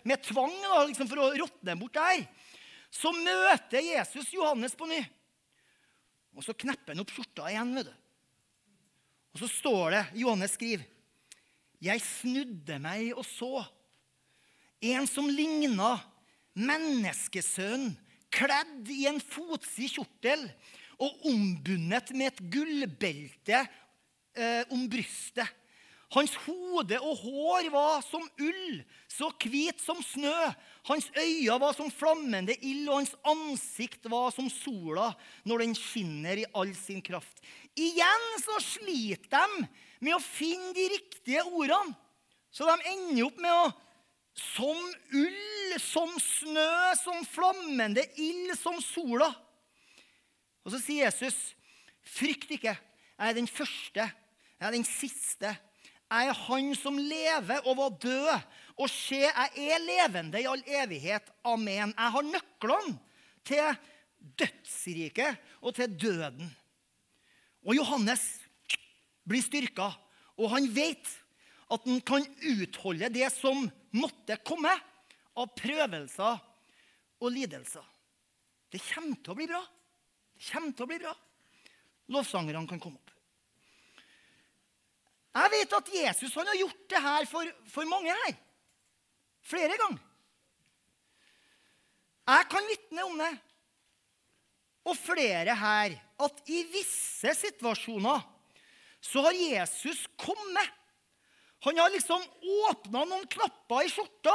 med 0.07 0.23
tvang 0.23 0.55
da, 0.63 0.85
liksom 0.87 1.11
for 1.11 1.25
å 1.25 1.33
råtne 1.41 1.77
bort 1.81 1.99
der, 1.99 2.25
så 2.95 3.11
møter 3.17 3.83
Jesus 3.83 4.31
Johannes 4.35 4.77
på 4.79 4.87
ny. 4.87 5.01
Og 6.35 6.47
så 6.47 6.55
knepper 6.55 6.95
han 6.95 7.03
opp 7.03 7.13
skjorta 7.15 7.49
igjen. 7.51 7.75
vet 7.79 7.91
du. 7.91 7.95
Og 9.35 9.43
så 9.43 9.51
står 9.51 9.97
det, 9.97 10.03
Johannes 10.23 10.55
skriver, 10.55 10.87
jeg 11.83 12.01
snudde 12.01 12.79
meg 12.81 13.11
og 13.13 13.27
så 13.27 13.65
en 14.85 15.09
som 15.11 15.27
ligna 15.29 15.97
menneskesønnen, 16.55 17.97
kledd 18.35 18.89
i 18.91 19.05
en 19.07 19.21
fotsid 19.23 19.93
kjortel 19.95 20.41
og 21.03 21.27
ombundet 21.31 22.11
med 22.19 22.33
et 22.33 22.41
gullbelte 22.51 23.61
eh, 24.37 24.63
om 24.75 24.89
brystet. 24.91 25.49
Hans 26.15 26.35
hode 26.45 26.99
og 27.03 27.23
hår 27.25 27.69
var 27.75 28.03
som 28.07 28.23
ull, 28.39 28.83
så 29.11 29.31
hvit 29.43 29.81
som 29.83 29.99
snø. 30.05 30.35
Hans 30.87 31.09
øyne 31.17 31.57
var 31.59 31.75
som 31.75 31.91
flammende 31.91 32.55
ild, 32.61 32.87
og 32.87 33.01
hans 33.01 33.15
ansikt 33.27 34.07
var 34.13 34.31
som 34.35 34.51
sola 34.53 35.11
når 35.49 35.65
den 35.65 35.75
skinner 35.79 36.39
i 36.39 36.47
all 36.55 36.71
sin 36.79 37.03
kraft. 37.03 37.43
Igjen 37.75 38.29
så 38.45 38.61
sliter 38.63 39.33
de 39.35 39.67
med 40.05 40.15
å 40.15 40.23
finne 40.23 40.71
de 40.77 40.87
riktige 40.93 41.43
ordene. 41.49 41.97
Så 42.55 42.69
de 42.69 42.93
ender 42.93 43.27
opp 43.27 43.41
med 43.43 43.55
å 43.55 43.73
Som 44.35 44.81
ull, 45.15 45.75
som 45.79 46.11
snø, 46.19 46.71
som 46.99 47.21
flammende 47.23 48.03
ild, 48.19 48.51
som 48.59 48.81
sola. 48.83 49.29
Og 50.67 50.73
så 50.75 50.81
sier 50.83 51.05
Jesus, 51.05 51.55
'Frykt 52.03 52.51
ikke. 52.51 52.75
Jeg 52.75 53.31
er 53.31 53.33
den 53.33 53.47
første. 53.47 54.11
Jeg 54.65 54.71
er 54.71 54.79
den 54.79 54.87
siste. 54.89 55.51
Jeg 56.09 56.29
er 56.31 56.39
han 56.47 56.71
som 56.73 56.97
lever 56.97 57.67
og 57.69 57.75
var 57.77 57.99
død. 58.01 58.31
Og 58.81 58.89
se, 58.89 59.19
jeg 59.21 59.67
er 59.75 59.83
levende 59.85 60.41
i 60.41 60.47
all 60.49 60.63
evighet. 60.81 61.29
Amen. 61.45 61.93
Jeg 61.93 62.15
har 62.15 62.25
nøklene 62.25 62.95
til 63.45 63.77
dødsriket 64.41 65.37
og 65.61 65.77
til 65.77 65.93
døden. 66.01 66.49
Og 67.61 67.77
Johannes 67.77 68.25
blir 69.29 69.45
styrka, 69.45 69.91
og 70.41 70.51
han 70.57 70.71
vet 70.73 71.13
at 71.69 71.85
han 71.85 72.01
kan 72.01 72.25
utholde 72.57 73.13
det 73.13 73.29
som 73.37 73.67
måtte 73.93 74.41
komme 74.49 74.73
av 75.37 75.53
prøvelser 75.61 76.41
og 77.21 77.37
lidelser. 77.37 77.85
Det 78.73 78.81
kommer 78.81 79.21
til 79.21 79.37
å 79.37 79.41
bli 79.43 79.53
bra. 79.53 79.61
Det 80.41 80.49
kommer 80.49 80.73
til 80.73 80.89
å 80.89 80.93
bli 80.95 81.03
bra. 81.05 81.19
Lovsangerne 82.17 82.69
kan 82.73 82.81
komme. 82.81 83.04
Jeg 85.35 85.51
vet 85.51 85.73
at 85.75 85.95
Jesus 85.95 86.35
han 86.39 86.47
har 86.47 86.59
gjort 86.61 86.85
det 86.91 87.01
her 87.03 87.27
for, 87.27 87.49
for 87.71 87.91
mange 87.91 88.15
her. 88.23 88.37
Flere 89.45 89.77
ganger. 89.81 90.03
Jeg 92.25 92.47
kan 92.53 92.71
vitne 92.71 93.05
om 93.05 93.19
det. 93.21 93.33
Og 94.89 94.97
flere 94.97 95.57
her. 95.59 95.99
At 96.23 96.41
i 96.47 96.63
visse 96.71 97.35
situasjoner 97.37 98.23
så 99.05 99.25
har 99.27 99.37
Jesus 99.37 100.07
kommet. 100.21 100.71
Han 101.67 101.81
har 101.81 101.93
liksom 101.93 102.23
åpna 102.69 103.05
noen 103.09 103.27
knapper 103.33 103.85
i 103.85 103.91
skjorta. 103.93 104.35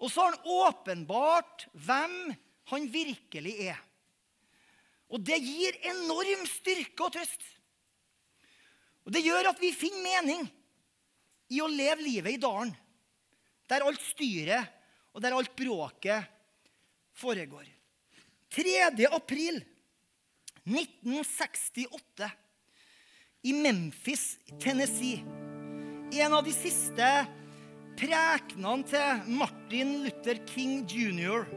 Og 0.00 0.10
så 0.10 0.26
har 0.26 0.36
han 0.36 0.52
åpenbart 0.68 1.66
hvem 1.72 2.34
han 2.70 2.86
virkelig 2.92 3.54
er. 3.70 3.80
Og 5.10 5.22
det 5.26 5.40
gir 5.42 5.76
enorm 5.90 6.44
styrke 6.46 7.08
og 7.08 7.14
trøst. 7.16 7.42
Og 9.10 9.14
Det 9.16 9.24
gjør 9.26 9.48
at 9.50 9.58
vi 9.58 9.72
finner 9.74 10.04
mening 10.06 10.44
i 11.50 11.58
å 11.58 11.66
leve 11.66 12.04
livet 12.06 12.36
i 12.36 12.38
dalen, 12.38 12.70
der 13.66 13.82
alt 13.82 13.98
styret 14.06 14.70
og 15.10 15.24
der 15.24 15.34
alt 15.34 15.50
bråket 15.58 16.28
foregår. 17.18 17.66
3. 18.54 18.76
april 19.10 19.58
1968 20.62 22.28
i 23.50 23.56
Memphis, 23.58 24.38
Tennessee. 24.62 25.26
En 26.14 26.38
av 26.38 26.46
de 26.46 26.54
siste 26.54 27.10
prekenene 27.98 28.86
til 28.94 29.34
Martin 29.42 29.96
Luther 30.04 30.38
King 30.54 30.86
jr. 30.86 31.50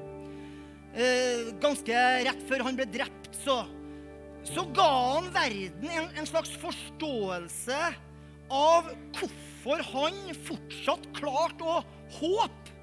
Eh, 0.98 1.54
ganske 1.62 2.02
rett 2.26 2.44
før 2.50 2.66
han 2.66 2.82
ble 2.82 2.90
drept, 2.98 3.30
så 3.46 3.62
så 4.48 4.66
ga 4.76 4.88
han 5.16 5.30
verden 5.34 5.88
en, 5.88 6.10
en, 6.18 6.28
slags 6.28 6.52
forståelse 6.60 7.80
av 8.54 8.90
hvorfor 9.16 9.84
han 9.94 10.20
fortsatt 10.48 11.08
klarte 11.16 11.64
å 11.64 11.80
håpe 12.18 12.74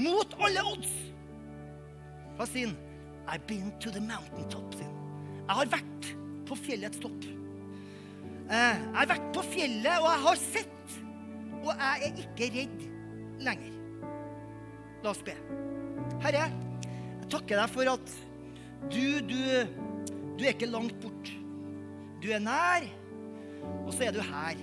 mot 0.00 0.38
alle 0.40 0.64
odds. 0.72 0.94
Hva 2.38 2.48
sier 2.48 2.70
han? 2.72 2.78
I've 3.28 3.46
been 3.46 3.70
to 3.78 3.92
the 3.92 4.00
mountaintop. 4.00 4.72
Sin. 4.74 4.88
Jeg 5.46 5.58
har 5.58 5.68
vært 5.70 6.08
på 6.48 6.56
fjellets 6.58 7.00
topp. 7.02 7.28
Eh, 8.48 8.80
jeg 8.80 8.96
har 8.96 9.10
vært 9.12 9.28
på 9.36 9.44
fjellet, 9.46 9.94
og 10.00 10.08
jeg 10.08 10.24
har 10.26 10.40
sett. 10.40 10.96
Og 11.62 11.70
jeg 11.70 12.08
er 12.08 12.18
ikke 12.24 12.48
redd 12.56 12.82
lenger. 13.46 13.78
La 15.04 15.12
oss 15.12 15.22
be. 15.26 15.36
Herre, 16.24 16.48
jeg 17.22 17.30
takker 17.30 17.62
deg 17.62 17.72
for 17.72 17.92
at 17.92 18.16
du, 18.90 19.22
du 19.22 19.38
du 20.42 20.48
er 20.48 20.56
ikke 20.56 20.66
langt 20.66 20.98
bort. 20.98 21.28
Du 22.22 22.30
er 22.34 22.42
nær, 22.42 22.86
og 23.86 23.92
så 23.94 24.08
er 24.08 24.14
du 24.16 24.22
her. 24.26 24.58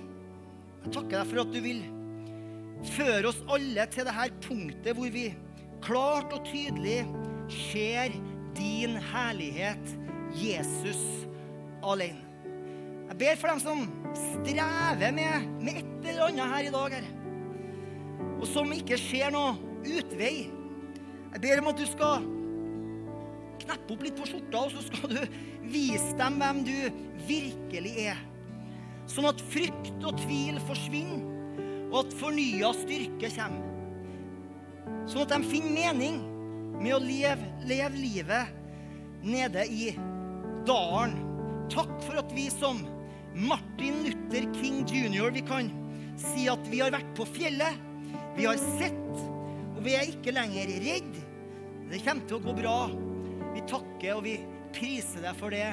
Jeg 0.84 0.92
takker 0.92 1.14
deg 1.14 1.28
for 1.30 1.40
at 1.42 1.52
du 1.54 1.60
vil 1.64 1.80
føre 2.90 3.30
oss 3.30 3.40
alle 3.52 3.86
til 3.92 4.08
dette 4.08 4.26
punktet 4.44 4.96
hvor 4.96 5.12
vi 5.12 5.26
klart 5.84 6.32
og 6.36 6.44
tydelig 6.48 6.98
ser 7.52 8.12
din 8.56 8.98
herlighet, 9.10 9.94
Jesus 10.36 11.00
alene. 11.84 12.26
Jeg 13.10 13.18
ber 13.22 13.40
for 13.40 13.50
dem 13.50 13.62
som 13.62 13.80
strever 14.14 15.14
med, 15.16 15.48
med 15.64 15.80
et 15.80 16.10
eller 16.12 16.28
annet 16.28 16.52
her 16.52 16.68
i 16.68 16.74
dag, 16.74 16.98
her. 16.98 17.08
Og 18.36 18.44
som 18.48 18.76
ikke 18.76 19.00
ser 19.00 19.32
noe 19.34 19.56
utvei. 19.80 20.34
Jeg 21.32 21.42
ber 21.42 21.64
om 21.64 21.72
at 21.72 21.80
du 21.80 21.88
skal 21.88 22.28
kneppe 23.64 23.94
opp 23.94 24.04
litt 24.04 24.18
på 24.18 24.28
skjorta, 24.28 24.66
og 24.66 24.74
så 24.74 24.84
skal 24.86 25.14
du 25.14 25.20
vise 25.70 26.14
dem 26.18 26.38
hvem 26.40 26.62
du 26.66 26.76
virkelig 27.28 27.94
er. 28.10 28.20
Sånn 29.10 29.28
at 29.30 29.42
frykt 29.50 30.04
og 30.06 30.20
tvil 30.22 30.60
forsvinner, 30.68 31.26
og 31.90 32.04
at 32.04 32.14
fornya 32.20 32.70
styrke 32.78 33.32
kommer. 33.34 33.66
Sånn 35.10 35.24
at 35.24 35.32
de 35.34 35.50
finner 35.50 35.74
mening 35.74 36.20
med 36.80 36.94
å 36.96 37.02
leve, 37.02 37.50
leve 37.66 37.98
livet 37.98 38.56
nede 39.26 39.66
i 39.66 39.90
dalen. 40.68 41.16
Takk 41.70 41.92
for 42.06 42.20
at 42.22 42.32
vi 42.34 42.46
som 42.52 42.80
Martin 43.34 44.02
Luther 44.06 44.46
King 44.56 44.82
jr. 44.88 45.30
vi 45.34 45.42
kan 45.46 45.70
si 46.18 46.48
at 46.50 46.64
vi 46.70 46.80
har 46.82 46.92
vært 46.94 47.12
på 47.18 47.26
fjellet, 47.28 47.78
vi 48.36 48.46
har 48.48 48.58
sett, 48.78 49.12
og 49.74 49.82
vi 49.84 49.94
er 49.96 50.10
ikke 50.10 50.34
lenger 50.34 50.72
redd. 50.82 51.14
Det 51.90 52.02
kommer 52.04 52.26
til 52.28 52.38
å 52.38 52.44
gå 52.44 52.56
bra. 52.60 52.76
Vi 53.60 53.66
takker 53.68 54.16
og 54.16 54.24
vi 54.24 54.38
priser 54.72 55.24
deg 55.26 55.36
for 55.36 55.52
det 55.52 55.66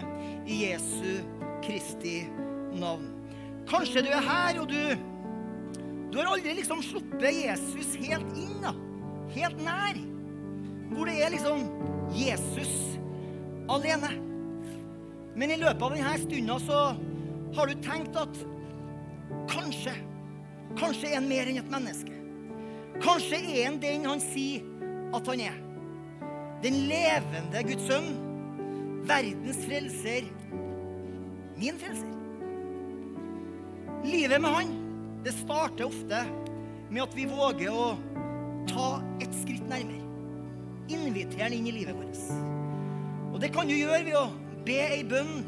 i 0.49 0.63
Jesu 0.65 1.21
Kristi 1.63 2.25
navn. 2.75 3.13
Kanskje 3.67 4.03
du 4.03 4.09
er 4.11 4.23
her, 4.23 4.59
og 4.59 4.67
du, 4.71 4.81
du 6.11 6.17
har 6.19 6.31
aldri 6.33 6.57
liksom 6.57 6.83
sluppet 6.83 7.39
Jesus 7.45 7.95
helt 8.01 8.27
inn, 8.35 8.57
da. 8.63 8.73
Helt 9.35 9.59
nær. 9.63 9.99
Hvor 10.91 11.07
det 11.07 11.15
er 11.23 11.31
liksom 11.31 11.63
Jesus 12.15 12.75
alene. 13.71 14.11
Men 15.37 15.53
i 15.53 15.59
løpet 15.61 15.83
av 15.87 15.95
denne 15.95 16.15
stunda 16.19 16.59
så 16.63 16.81
har 17.55 17.71
du 17.71 17.87
tenkt 17.87 18.19
at 18.19 18.43
kanskje 19.51 19.95
Kanskje 20.77 21.07
er 21.07 21.15
han 21.15 21.29
mer 21.29 21.47
enn 21.47 21.57
et 21.57 21.69
menneske. 21.71 22.11
Kanskje 23.01 23.39
er 23.39 23.63
han 23.63 23.79
den 23.81 24.03
han 24.05 24.19
sier 24.21 24.65
at 25.15 25.29
han 25.31 25.41
er 25.47 25.55
den 26.63 26.73
levende 26.89 27.63
Guds 27.67 27.85
sønn, 27.87 28.09
verdens 29.07 29.59
frelser, 29.65 30.27
min 31.57 31.77
frelser. 31.81 32.13
Livet 34.07 34.41
med 34.41 34.53
han, 34.53 34.73
det 35.25 35.33
starter 35.35 35.87
ofte 35.87 36.23
med 36.89 37.03
at 37.03 37.15
vi 37.17 37.27
våger 37.29 37.73
å 37.73 37.87
ta 38.69 38.89
et 39.23 39.33
skritt 39.41 39.65
nærmere. 39.69 40.03
Invitere 40.87 41.47
han 41.47 41.55
inn 41.55 41.67
i 41.67 41.75
livet 41.81 41.97
vårt. 41.97 42.21
Og 43.33 43.41
det 43.43 43.51
kan 43.53 43.67
du 43.67 43.75
gjøre 43.75 44.05
ved 44.07 44.15
å 44.17 44.27
be 44.67 44.77
ei 44.85 45.01
bønn 45.07 45.41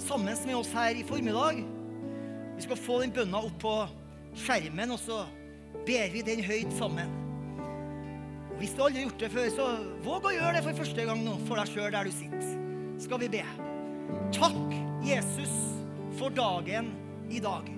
sammen 0.00 0.36
med 0.46 0.56
oss 0.58 0.72
her 0.74 0.96
i 0.98 1.06
formiddag. 1.06 1.62
Vi 2.56 2.66
skal 2.66 2.80
få 2.80 3.00
den 3.04 3.14
bønna 3.14 3.40
opp 3.46 3.58
på 3.62 3.74
skjermen, 4.42 4.92
og 4.92 5.00
så 5.00 5.22
ber 5.86 6.10
vi 6.12 6.24
den 6.26 6.42
høyt 6.44 6.72
sammen. 6.76 7.29
Hvis 8.60 8.74
du 8.76 8.82
aldri 8.84 9.00
har 9.00 9.06
gjort 9.08 9.22
det 9.22 9.28
før, 9.32 9.46
så 9.54 9.66
våg 10.04 10.26
å 10.28 10.30
gjøre 10.34 10.58
det 10.58 10.60
for 10.66 10.76
første 10.82 11.04
gang 11.08 11.20
nå 11.24 11.38
for 11.48 11.56
deg 11.56 11.70
sjøl 11.70 11.94
der 11.94 12.04
du 12.04 12.12
sitter. 12.12 12.50
Skal 13.00 13.22
vi 13.22 13.30
be. 13.32 13.40
Takk, 14.36 14.74
Jesus, 15.00 15.54
for 16.18 16.34
dagen 16.36 16.90
i 17.32 17.40
dag. 17.40 17.70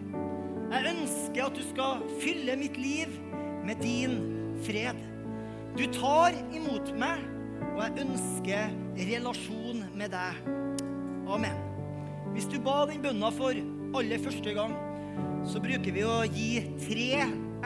Jeg 0.72 0.96
ønsker 0.96 1.44
at 1.46 1.54
du 1.54 1.62
skal 1.68 2.02
fylle 2.18 2.58
mitt 2.58 2.82
liv 2.82 3.14
med 3.62 3.78
din 3.84 4.18
fred. 4.66 4.98
Du 5.78 5.86
tar 5.94 6.34
imot 6.50 6.90
meg, 6.98 7.22
og 7.76 7.82
jeg 7.84 8.08
ønsker 8.08 8.76
relasjon 8.98 9.86
med 9.94 10.10
deg. 10.18 10.52
Amen. 11.30 11.66
Hvis 12.34 12.50
du 12.50 12.58
ba 12.58 12.80
den 12.90 13.06
bønna 13.06 13.30
for 13.30 13.54
aller 13.94 14.26
første 14.26 14.58
gang, 14.58 14.74
så 15.46 15.62
bruker 15.62 15.94
vi 15.94 16.02
å 16.02 16.22
gi 16.26 16.54
tre 16.88 17.10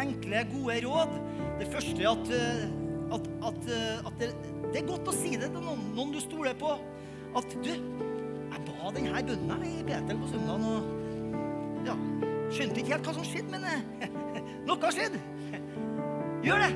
enkle, 0.04 0.50
gode 0.52 0.82
råd. 0.84 1.22
Det 1.62 1.72
første 1.72 2.02
er 2.02 2.12
at 2.12 2.36
eh, 2.36 2.66
at, 3.14 3.28
at, 3.46 3.68
eh, 3.70 4.06
at 4.08 4.16
det, 4.20 4.30
det, 4.72 4.80
er 4.80 4.88
godt 4.88 5.10
å 5.10 5.14
si 5.14 5.36
det 5.38 5.50
til 5.52 5.62
noen, 5.62 5.84
noen 5.96 6.14
du 6.14 6.20
stoler 6.22 6.56
på. 6.58 6.72
At 7.36 7.58
du, 7.62 7.70
jeg 7.70 8.64
ba 8.70 8.92
denne 8.96 9.22
bønnen 9.28 9.66
i 9.68 9.74
Betel 9.86 10.22
på 10.22 10.30
søndag. 10.32 10.66
Og 10.66 11.86
ja, 11.86 11.96
Skjønte 12.46 12.78
ikke 12.78 12.94
helt 12.94 13.08
hva 13.08 13.14
som 13.16 13.26
skjedde, 13.26 13.50
men 13.50 13.64
eh, 13.66 14.10
noe 14.68 14.78
har 14.82 14.94
skjedd. 14.94 15.18
Gjør 16.46 16.62
det. 16.62 16.72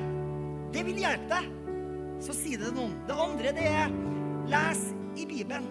Det 0.71 0.87
vil 0.87 1.03
hjelpe 1.03 1.29
deg. 1.31 1.51
Så 2.21 2.35
si 2.37 2.55
det 2.55 2.69
til 2.69 2.75
noen. 2.77 2.97
Det 3.07 3.15
andre 3.23 3.53
det 3.55 3.67
er 3.69 3.95
les 4.51 4.83
i 5.19 5.27
Bibelen. 5.27 5.67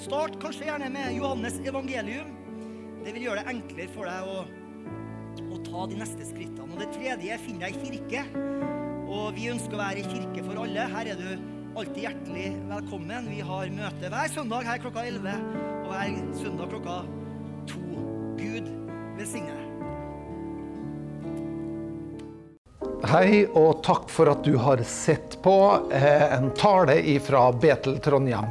Start 0.00 0.36
kanskje 0.42 0.68
gjerne 0.68 0.88
med 0.92 1.14
Johannes 1.16 1.60
evangelium. 1.64 2.32
Det 3.04 3.14
vil 3.14 3.28
gjøre 3.28 3.44
det 3.44 3.52
enklere 3.54 3.92
for 3.94 4.08
deg 4.10 4.32
å, 4.32 4.40
å 5.46 5.60
ta 5.68 5.86
de 5.92 6.00
neste 6.00 6.26
skrittene. 6.28 6.68
Og 6.72 6.82
det 6.82 6.90
tredje 6.96 7.38
finner 7.44 7.70
jeg 7.70 7.78
i 7.78 7.94
kirke. 8.00 8.75
Og 9.06 9.36
vi 9.36 9.46
ønsker 9.52 9.76
å 9.76 9.78
være 9.78 10.02
i 10.02 10.08
kirke 10.08 10.42
for 10.42 10.58
alle. 10.64 10.86
Her 10.90 11.12
er 11.12 11.20
du 11.20 11.28
alltid 11.78 12.00
hjertelig 12.08 12.48
velkommen. 12.66 13.28
Vi 13.30 13.38
har 13.46 13.70
møte 13.70 14.10
hver 14.10 14.32
søndag 14.32 14.66
her 14.66 14.80
klokka 14.82 15.04
11 15.06 15.36
og 15.84 15.92
hver 15.92 16.16
søndag 16.40 16.72
klokka 16.72 16.96
2. 17.70 18.02
Gud 18.40 18.72
velsigne 19.20 19.54
deg. 19.54 19.62
Hei, 23.06 23.44
og 23.54 23.84
takk 23.86 24.08
for 24.10 24.32
at 24.32 24.42
du 24.42 24.56
har 24.58 24.82
sett 24.88 25.36
på 25.44 25.54
eh, 25.94 26.26
en 26.34 26.50
tale 26.58 26.98
fra 27.22 27.44
Betel 27.54 28.00
Trondheim. 28.02 28.50